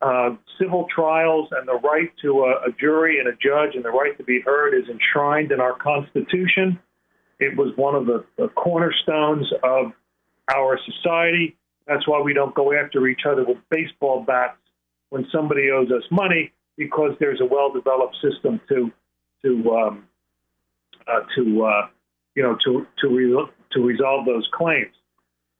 Uh, 0.00 0.36
civil 0.60 0.86
trials 0.94 1.48
and 1.50 1.66
the 1.66 1.74
right 1.74 2.12
to 2.22 2.44
a, 2.44 2.68
a 2.68 2.72
jury 2.78 3.18
and 3.18 3.28
a 3.28 3.32
judge 3.32 3.74
and 3.74 3.84
the 3.84 3.90
right 3.90 4.16
to 4.16 4.22
be 4.22 4.40
heard 4.40 4.72
is 4.72 4.88
enshrined 4.88 5.50
in 5.50 5.60
our 5.60 5.76
Constitution. 5.76 6.78
It 7.40 7.56
was 7.56 7.76
one 7.76 7.96
of 7.96 8.06
the, 8.06 8.24
the 8.36 8.48
cornerstones 8.48 9.46
of 9.64 9.92
our 10.54 10.78
society. 10.84 11.56
That's 11.88 12.06
why 12.06 12.20
we 12.20 12.32
don't 12.32 12.54
go 12.54 12.72
after 12.72 13.08
each 13.08 13.22
other 13.28 13.44
with 13.44 13.58
baseball 13.70 14.22
bats 14.22 14.58
when 15.08 15.26
somebody 15.32 15.70
owes 15.70 15.90
us 15.90 16.04
money, 16.12 16.52
because 16.76 17.12
there's 17.18 17.40
a 17.40 17.46
well-developed 17.46 18.16
system 18.22 18.60
to 18.68 18.92
to 19.42 19.70
um, 19.72 20.04
uh, 21.08 21.20
to 21.34 21.64
uh, 21.64 21.88
you 22.36 22.42
know, 22.44 22.56
to 22.64 22.86
to 23.00 23.08
re- 23.08 23.50
to 23.72 23.80
resolve 23.80 24.26
those 24.26 24.48
claims. 24.52 24.94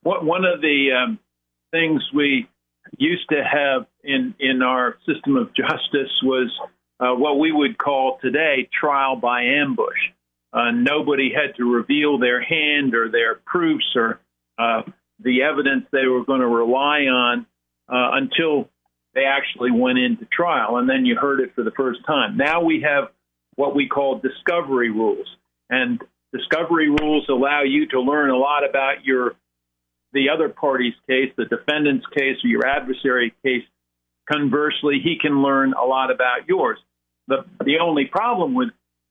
What 0.02 0.24
one 0.24 0.44
of 0.44 0.60
the 0.60 0.90
um, 0.92 1.18
things 1.72 2.02
we 2.14 2.48
used 2.96 3.28
to 3.30 3.42
have 3.42 3.86
in 4.08 4.34
in 4.40 4.62
our 4.62 4.96
system 5.06 5.36
of 5.36 5.54
justice 5.54 6.12
was 6.22 6.50
uh, 7.00 7.14
what 7.14 7.38
we 7.38 7.52
would 7.52 7.78
call 7.78 8.18
today 8.20 8.68
trial 8.80 9.16
by 9.16 9.42
ambush. 9.42 9.98
Uh, 10.52 10.70
nobody 10.72 11.30
had 11.32 11.54
to 11.56 11.64
reveal 11.64 12.18
their 12.18 12.42
hand 12.42 12.94
or 12.94 13.10
their 13.10 13.36
proofs 13.36 13.84
or 13.94 14.18
uh, 14.58 14.82
the 15.20 15.42
evidence 15.42 15.84
they 15.92 16.06
were 16.06 16.24
going 16.24 16.40
to 16.40 16.48
rely 16.48 17.02
on 17.02 17.46
uh, 17.88 18.16
until 18.16 18.68
they 19.14 19.24
actually 19.24 19.70
went 19.70 19.98
into 19.98 20.24
trial, 20.24 20.78
and 20.78 20.88
then 20.88 21.04
you 21.04 21.16
heard 21.16 21.40
it 21.40 21.54
for 21.54 21.62
the 21.62 21.70
first 21.72 22.00
time. 22.06 22.36
Now 22.36 22.62
we 22.62 22.82
have 22.82 23.10
what 23.56 23.74
we 23.74 23.88
call 23.88 24.20
discovery 24.20 24.90
rules, 24.90 25.26
and 25.68 26.00
Discovery 26.32 26.90
rules 26.90 27.26
allow 27.28 27.62
you 27.62 27.86
to 27.88 28.00
learn 28.00 28.30
a 28.30 28.36
lot 28.36 28.68
about 28.68 29.04
your 29.04 29.34
the 30.12 30.30
other 30.30 30.48
party's 30.48 30.94
case, 31.06 31.32
the 31.36 31.44
defendant's 31.44 32.06
case, 32.06 32.36
or 32.44 32.48
your 32.48 32.66
adversary 32.66 33.34
case. 33.42 33.62
Conversely, 34.30 35.00
he 35.02 35.16
can 35.20 35.42
learn 35.42 35.72
a 35.72 35.84
lot 35.84 36.10
about 36.10 36.48
yours. 36.48 36.78
The 37.28 37.44
the 37.64 37.78
only 37.80 38.06
problem 38.06 38.54
with 38.54 38.70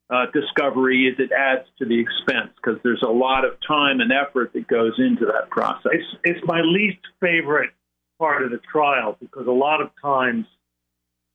uh, 0.10 0.26
discovery 0.34 1.08
is 1.08 1.20
it 1.20 1.32
adds 1.32 1.68
to 1.80 1.86
the 1.86 2.00
expense 2.00 2.52
because 2.56 2.80
there's 2.84 3.04
a 3.04 3.12
lot 3.12 3.46
of 3.46 3.54
time 3.68 4.00
and 4.00 4.12
effort 4.12 4.54
that 4.54 4.68
goes 4.68 4.94
into 4.98 5.26
that 5.26 5.50
process. 5.50 5.92
It's, 5.94 6.18
it's 6.24 6.40
my 6.46 6.62
least 6.62 7.00
favorite 7.20 7.72
part 8.18 8.44
of 8.44 8.52
the 8.52 8.60
trial 8.72 9.18
because 9.20 9.48
a 9.48 9.52
lot 9.52 9.82
of 9.82 9.90
times 10.02 10.46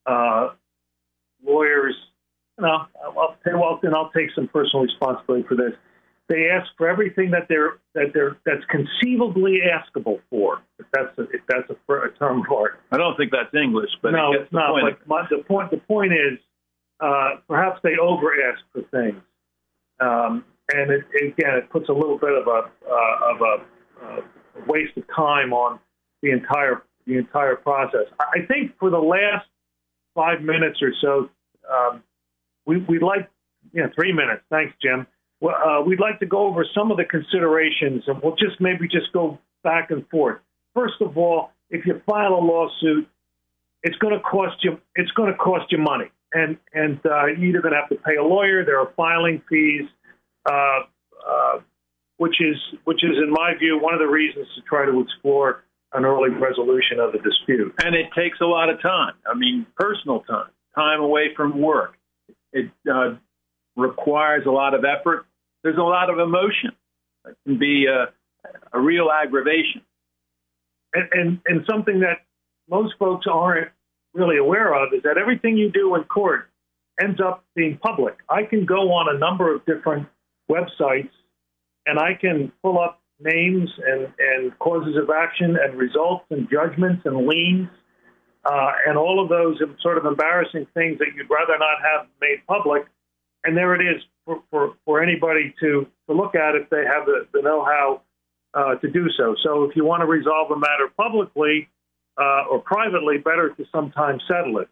uh, 0.07 0.51
lawyers 1.45 1.95
you 2.59 2.65
know, 2.65 2.87
I'll, 3.03 3.37
I'll 3.95 4.11
take 4.11 4.31
some 4.35 4.49
personal 4.49 4.85
responsibility 4.85 5.47
for 5.49 5.57
this. 5.57 5.73
They 6.33 6.49
ask 6.49 6.67
for 6.79 6.89
everything 6.89 7.31
that 7.33 7.47
they're 7.51 7.77
that 7.95 8.13
they're 8.15 8.39
that's 8.47 8.65
conceivably 8.71 9.59
askable 9.61 10.21
for. 10.31 10.63
If 10.79 10.87
that's 10.91 11.19
a, 11.19 11.23
if 11.25 11.43
that's 11.47 11.69
a, 11.69 11.93
a 11.93 12.09
term 12.19 12.43
for 12.49 12.71
it. 12.71 12.75
I 12.91 12.97
don't 12.97 13.19
think 13.19 13.33
that's 13.33 13.55
English, 13.55 13.91
but 14.01 14.13
no, 14.13 14.33
it 14.33 14.41
it's 14.41 14.53
not. 14.53 14.71
Point. 14.71 14.97
But 15.01 15.09
my, 15.09 15.27
the 15.29 15.45
point 15.45 15.71
the 15.71 15.77
point 15.77 16.15
is, 16.15 16.39
uh, 17.01 17.33
perhaps 17.47 17.81
they 17.83 17.99
over 18.01 18.33
ask 18.51 18.65
for 18.73 18.81
things, 18.91 19.23
um, 20.01 20.47
and 20.73 20.91
it, 20.91 21.05
again, 21.21 21.57
it 21.57 21.69
puts 21.69 21.91
a 21.91 21.93
little 21.93 22.17
bit 22.17 22.33
of 22.33 22.47
a 22.47 22.71
uh, 22.91 23.35
of 23.35 23.41
a 23.43 23.65
uh, 24.03 24.21
waste 24.67 24.97
of 24.97 25.05
time 25.15 25.53
on 25.53 25.79
the 26.23 26.31
entire 26.31 26.83
the 27.07 27.19
entire 27.19 27.57
process. 27.57 28.07
I 28.19 28.47
think 28.47 28.79
for 28.79 28.89
the 28.89 28.97
last 28.97 29.47
five 30.15 30.41
minutes 30.41 30.81
or 30.81 30.95
so, 30.99 31.29
um, 31.71 32.03
we, 32.65 32.79
would 32.79 33.03
like, 33.03 33.29
yeah, 33.75 33.89
three 33.95 34.13
minutes. 34.13 34.43
Thanks, 34.51 34.73
Jim. 34.81 35.07
Well, 35.43 35.57
uh, 35.57 35.83
we'd 35.83 35.99
like 35.99 36.21
to 36.21 36.27
go 36.27 36.47
over 36.47 36.65
some 36.73 36.93
of 36.93 36.99
the 36.99 37.05
considerations, 37.05 38.05
and 38.07 38.23
we'll 38.23 38.37
just 38.37 38.61
maybe 38.61 38.87
just 38.87 39.13
go 39.13 39.41
back 39.65 39.91
and 39.91 40.09
forth. 40.09 40.39
First 40.73 41.01
of 41.01 41.19
all, 41.19 41.51
if 41.69 41.85
you 41.85 42.01
file 42.07 42.35
a 42.35 42.39
lawsuit, 42.39 43.09
it's 43.83 43.97
going 43.97 44.15
to 44.15 44.21
cost 44.21 44.63
you. 44.63 44.79
It's 44.95 45.11
going 45.11 45.33
to 45.33 45.37
cost 45.37 45.73
you 45.73 45.79
money, 45.79 46.13
and 46.33 46.59
and 46.73 47.01
uh, 47.05 47.27
you're 47.27 47.49
either 47.49 47.61
going 47.61 47.75
to 47.75 47.81
have 47.81 47.89
to 47.89 47.97
pay 47.97 48.15
a 48.15 48.23
lawyer. 48.23 48.65
There 48.65 48.79
are 48.79 48.93
filing 48.97 49.43
fees, 49.49 49.89
uh, 50.49 50.83
uh, 51.29 51.59
which 52.19 52.41
is 52.41 52.57
which 52.85 53.03
is, 53.03 53.17
in 53.21 53.33
my 53.33 53.55
view, 53.59 53.81
one 53.83 53.95
of 53.95 54.01
the 54.01 54.07
reasons 54.07 54.47
to 54.55 54.61
try 54.63 54.87
to 54.87 55.01
explore 55.01 55.65
an 55.93 56.05
early 56.05 56.31
resolution 56.31 57.01
of 57.01 57.11
the 57.11 57.19
dispute. 57.19 57.75
And 57.83 57.97
it 57.97 58.07
takes 58.17 58.41
a 58.41 58.47
lot 58.47 58.71
of 58.71 58.81
time. 58.81 59.15
I 59.27 59.35
mean, 59.35 59.67
personal 59.77 60.21
time, 60.21 60.51
time 60.77 61.01
away 61.01 61.35
from 61.37 61.61
work. 61.61 61.95
It 62.53 62.71
uh, 62.89 63.17
requires 63.75 64.47
a 64.47 64.51
lot 64.51 64.75
of 64.75 64.85
effort. 64.85 65.27
There's 65.63 65.79
a 65.79 65.83
lot 65.83 66.11
of 66.11 66.19
emotion. 66.19 66.73
It 67.27 67.37
can 67.47 67.59
be 67.59 67.87
a, 67.87 68.13
a 68.73 68.81
real 68.81 69.09
aggravation. 69.11 69.83
And, 70.95 71.09
and, 71.13 71.41
and 71.47 71.67
something 71.71 72.01
that 72.01 72.19
most 72.69 72.95
folks 72.99 73.27
aren't 73.31 73.69
really 74.15 74.37
aware 74.37 74.75
of 74.75 74.93
is 74.93 75.03
that 75.05 75.19
everything 75.19 75.57
you 75.57 75.71
do 75.71 75.95
in 75.95 76.05
court 76.05 76.49
ends 77.03 77.21
up 77.21 77.45
being 77.55 77.79
public. 77.79 78.19
I 78.29 78.43
can 78.45 78.67
go 78.67 78.93
on 78.93 79.15
a 79.15 79.19
number 79.19 79.55
of 79.55 79.65
different 79.65 80.09
websites 80.51 81.11
and 81.87 81.99
I 81.99 82.15
can 82.21 82.53
pull 82.63 82.79
up 82.79 83.01
names 83.21 83.71
and, 83.87 84.09
and 84.19 84.59
causes 84.59 84.97
of 84.97 85.09
action 85.11 85.57
and 85.57 85.79
results 85.79 86.25
and 86.31 86.49
judgments 86.51 87.03
and 87.05 87.27
liens 87.27 87.69
uh, 88.45 88.73
and 88.87 88.99
all 88.99 89.23
of 89.23 89.29
those 89.29 89.59
sort 89.81 89.99
of 89.99 90.05
embarrassing 90.05 90.67
things 90.75 90.99
that 90.99 91.09
you'd 91.15 91.31
rather 91.31 91.57
not 91.59 91.79
have 91.83 92.07
made 92.21 92.45
public. 92.47 92.85
And 93.45 93.57
there 93.57 93.75
it 93.75 93.85
is 93.85 94.03
for, 94.25 94.43
for, 94.51 94.75
for 94.85 95.03
anybody 95.03 95.55
to, 95.61 95.87
to 96.09 96.15
look 96.15 96.35
at 96.35 96.55
if 96.55 96.71
they 96.71 96.85
have 96.85 97.07
the, 97.07 97.27
the 97.33 97.43
know 97.43 97.65
how 97.65 98.03
uh, 98.55 98.75
to 98.77 98.91
do 98.91 99.09
so. 99.17 99.35
So 99.43 99.65
if 99.65 99.77
you 99.77 99.85
want 99.85 100.03
to 100.03 100.07
resolve 100.07 100.51
a 100.51 100.59
matter 100.59 100.89
publicly 100.97 101.69
uh, 102.19 102.45
or 102.51 102.61
privately, 102.61 103.19
better 103.19 103.51
to 103.51 103.65
sometimes 103.73 104.23
settle 104.29 104.59
it. 104.59 104.69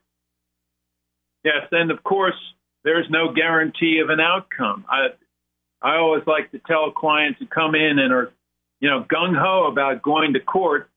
Yes, 1.44 1.66
and 1.72 1.90
of 1.90 2.02
course, 2.02 2.34
there's 2.84 3.06
no 3.08 3.32
guarantee 3.32 4.00
of 4.02 4.10
an 4.10 4.20
outcome. 4.20 4.84
I, 4.88 5.08
I 5.80 5.96
always 5.96 6.22
like 6.26 6.50
to 6.52 6.60
tell 6.66 6.90
clients 6.90 7.38
who 7.38 7.46
come 7.46 7.74
in 7.74 7.98
and 7.98 8.12
are, 8.12 8.32
you 8.80 8.90
know, 8.90 9.04
gung 9.04 9.36
ho 9.36 9.66
about 9.70 10.02
going 10.02 10.34
to 10.34 10.40
court. 10.40 10.90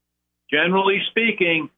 Generally 0.51 1.01
speaking, 1.09 1.69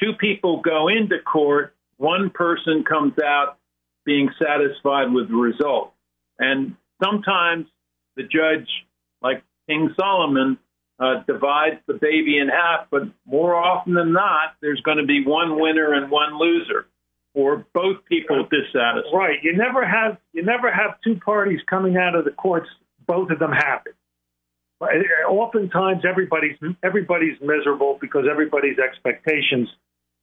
two 0.00 0.12
people 0.14 0.60
go 0.60 0.88
into 0.88 1.18
court, 1.18 1.74
one 1.96 2.30
person 2.30 2.84
comes 2.84 3.14
out 3.18 3.58
being 4.04 4.30
satisfied 4.38 5.12
with 5.12 5.28
the 5.28 5.34
result. 5.34 5.93
And 6.38 6.76
sometimes 7.02 7.66
the 8.16 8.22
judge, 8.22 8.68
like 9.22 9.42
King 9.68 9.94
Solomon, 9.98 10.58
uh, 10.98 11.22
divides 11.26 11.80
the 11.86 11.94
baby 11.94 12.38
in 12.38 12.48
half, 12.48 12.86
but 12.90 13.02
more 13.26 13.54
often 13.54 13.94
than 13.94 14.12
not, 14.12 14.54
there's 14.60 14.80
going 14.82 14.98
to 14.98 15.06
be 15.06 15.24
one 15.26 15.60
winner 15.60 15.92
and 15.92 16.10
one 16.10 16.38
loser, 16.38 16.86
or 17.34 17.66
both 17.74 18.04
people 18.04 18.46
dissatisfied. 18.48 19.12
Right. 19.12 19.38
You 19.42 19.56
never 19.56 19.86
have 19.86 20.18
you 20.32 20.44
never 20.44 20.70
have 20.70 21.00
two 21.02 21.16
parties 21.16 21.60
coming 21.68 21.96
out 21.96 22.14
of 22.14 22.24
the 22.24 22.30
courts, 22.30 22.68
both 23.06 23.30
of 23.30 23.38
them 23.38 23.52
happy. 23.52 23.90
Oftentimes, 25.28 26.04
everybody's 26.08 26.56
everybody's 26.82 27.40
miserable 27.40 27.98
because 28.00 28.26
everybody's 28.30 28.78
expectations 28.78 29.68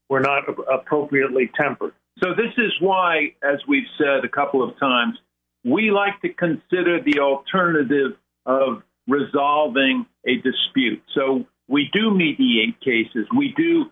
were 0.09 0.19
not 0.19 0.43
appropriately 0.71 1.49
tempered. 1.59 1.93
So 2.23 2.31
this 2.35 2.53
is 2.57 2.71
why, 2.79 3.33
as 3.41 3.59
we've 3.67 3.87
said 3.97 4.23
a 4.23 4.29
couple 4.29 4.61
of 4.61 4.77
times, 4.79 5.17
we 5.63 5.91
like 5.91 6.21
to 6.21 6.29
consider 6.29 7.01
the 7.03 7.19
alternative 7.19 8.17
of 8.45 8.83
resolving 9.07 10.05
a 10.25 10.35
dispute. 10.35 11.01
So 11.13 11.45
we 11.67 11.89
do 11.93 12.11
mediate 12.11 12.79
cases. 12.81 13.27
We 13.35 13.53
do 13.55 13.85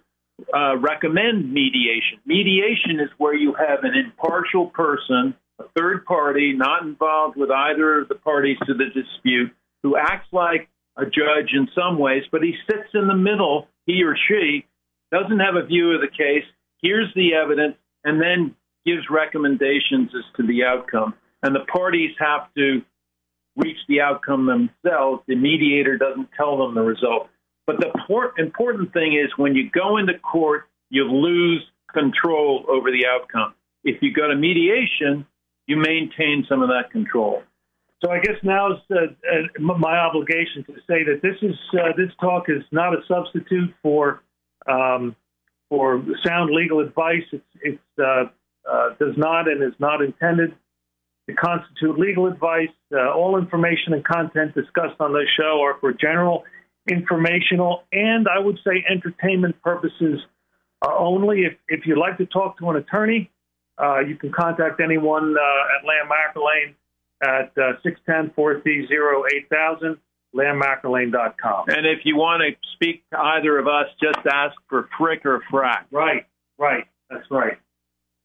uh, 0.54 0.78
recommend 0.78 1.52
mediation. 1.52 2.20
Mediation 2.26 3.00
is 3.00 3.10
where 3.18 3.34
you 3.34 3.54
have 3.54 3.84
an 3.84 3.96
impartial 3.96 4.68
person, 4.68 5.36
a 5.60 5.64
third 5.78 6.06
party, 6.06 6.54
not 6.54 6.84
involved 6.84 7.38
with 7.38 7.52
either 7.52 8.02
of 8.02 8.10
the 8.10 8.16
parties 8.16 8.58
to 8.66 8.74
the 8.74 8.86
dispute, 8.86 9.52
who 9.84 9.98
acts 9.98 10.28
like 10.32 10.70
a 10.98 11.06
judge 11.06 11.52
in 11.54 11.68
some 11.76 11.98
ways, 11.98 12.24
but 12.32 12.42
he 12.42 12.54
sits 12.70 12.90
in 12.94 13.08
the 13.08 13.16
middle, 13.16 13.68
he 13.86 14.04
or 14.04 14.16
she, 14.28 14.66
doesn't 15.12 15.40
have 15.40 15.56
a 15.56 15.66
view 15.66 15.94
of 15.94 16.02
the 16.02 16.08
case, 16.08 16.44
hears 16.82 17.08
the 17.16 17.34
evidence, 17.34 17.76
and 18.04 18.22
then 18.22 18.56
gives 18.86 19.10
recommendations 19.10 20.12
as 20.16 20.24
to 20.38 20.46
the 20.46 20.64
outcome. 20.64 21.14
And 21.44 21.56
the 21.56 21.66
parties 21.72 22.12
have 22.20 22.54
to 22.56 22.82
reach 23.56 23.78
the 23.88 24.02
outcome 24.02 24.46
themselves. 24.46 25.24
The 25.28 25.36
mediator 25.36 25.98
doesn't 25.98 26.30
tell 26.36 26.58
them 26.58 26.76
the 26.76 26.82
result. 26.82 27.30
But 27.66 27.78
the 27.80 27.92
important 28.38 28.94
thing 28.94 29.14
is 29.14 29.32
when 29.38 29.56
you 29.56 29.70
go 29.70 29.98
into 29.98 30.18
court, 30.20 30.64
you 30.90 31.04
lose 31.04 31.64
control 31.94 32.66
over 32.68 32.92
the 32.92 33.06
outcome. 33.06 33.54
If 33.84 34.02
you 34.02 34.14
go 34.14 34.28
to 34.28 34.36
mediation, 34.36 35.26
you 35.68 35.78
maintain 35.78 36.46
some 36.50 36.62
of 36.62 36.70
that 36.70 36.92
control. 36.92 37.44
So 38.04 38.12
I 38.12 38.20
guess 38.20 38.36
now 38.44 38.74
is 38.74 38.80
uh, 38.90 39.62
my 39.62 39.98
obligation 39.98 40.64
to 40.66 40.74
say 40.88 41.04
that 41.04 41.20
this 41.22 41.36
is 41.42 41.56
uh, 41.74 41.92
this 41.98 42.10
talk 42.22 42.46
is 42.48 42.64
not 42.72 42.94
a 42.94 43.02
substitute 43.08 43.74
for 43.84 44.24
um, 44.68 45.16
for 45.70 46.04
sound 46.26 46.50
legal 46.52 46.80
advice. 46.80 47.24
It's, 47.32 47.44
it's 47.62 48.00
uh, 48.02 48.26
uh, 48.70 48.96
does 49.00 49.18
not 49.18 49.50
and 49.50 49.62
is 49.62 49.78
not 49.80 50.02
intended 50.02 50.56
to 51.30 51.36
constitute 51.36 52.00
legal 52.00 52.28
advice. 52.28 52.70
Uh, 52.92 53.12
all 53.12 53.38
information 53.38 53.94
and 53.94 54.04
content 54.04 54.56
discussed 54.56 55.00
on 55.00 55.14
this 55.14 55.28
show 55.38 55.62
are 55.62 55.78
for 55.80 55.94
general, 55.94 56.44
informational, 56.90 57.84
and 57.92 58.28
I 58.28 58.40
would 58.40 58.58
say 58.66 58.84
entertainment 58.90 59.62
purposes 59.62 60.20
uh, 60.82 60.90
only. 60.98 61.42
If, 61.42 61.54
if 61.68 61.86
you'd 61.86 62.00
like 62.00 62.18
to 62.18 62.26
talk 62.26 62.58
to 62.60 62.70
an 62.70 62.78
attorney, 62.78 63.30
uh, 63.78 64.00
you 64.00 64.16
can 64.16 64.32
contact 64.32 64.82
anyone 64.82 65.36
uh, 65.38 65.78
at 65.78 65.86
Lamb 65.86 66.10
McErlane 66.10 66.74
at 67.22 67.54
610 67.84 68.34
430 68.36 69.38
8000 69.52 69.98
lambmcerlane.com. 70.36 71.66
And 71.70 71.88
if 71.88 72.06
you 72.06 72.16
want 72.16 72.42
to 72.42 72.56
speak 72.76 73.04
to 73.12 73.20
either 73.20 73.58
of 73.58 73.68
us, 73.68 73.88
just 74.02 74.20
ask 74.32 74.56
for 74.68 74.88
Frick 74.98 75.26
or 75.26 75.42
Frack. 75.52 75.86
Right, 75.92 76.26
right. 76.58 76.86
That's 77.10 77.26
right. 77.32 77.58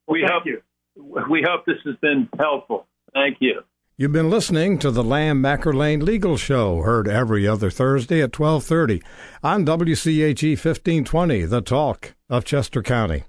Well, 0.07 0.21
we 0.21 0.27
hope 0.27 0.45
you. 0.45 0.61
We 0.97 1.45
hope 1.47 1.65
this 1.67 1.79
has 1.87 1.97
been 1.97 2.29
helpful. 2.39 2.87
Thank 3.15 3.39
you. 3.41 3.63
You've 3.97 4.13
been 4.13 4.29
listening 4.29 4.81
to 4.81 4.91
the 4.91 5.05
Lamb 5.05 5.41
McErlane 5.41 6.03
Legal 6.03 6.37
Show, 6.37 6.83
heard 6.83 7.07
every 7.07 7.47
other 7.47 7.71
Thursday 7.71 8.21
at 8.21 8.37
1230 8.37 9.01
on 9.41 9.65
WCHE 9.65 10.51
1520, 10.51 11.45
The 11.45 11.61
Talk 11.61 12.17
of 12.29 12.45
Chester 12.45 12.83
County. 12.83 13.23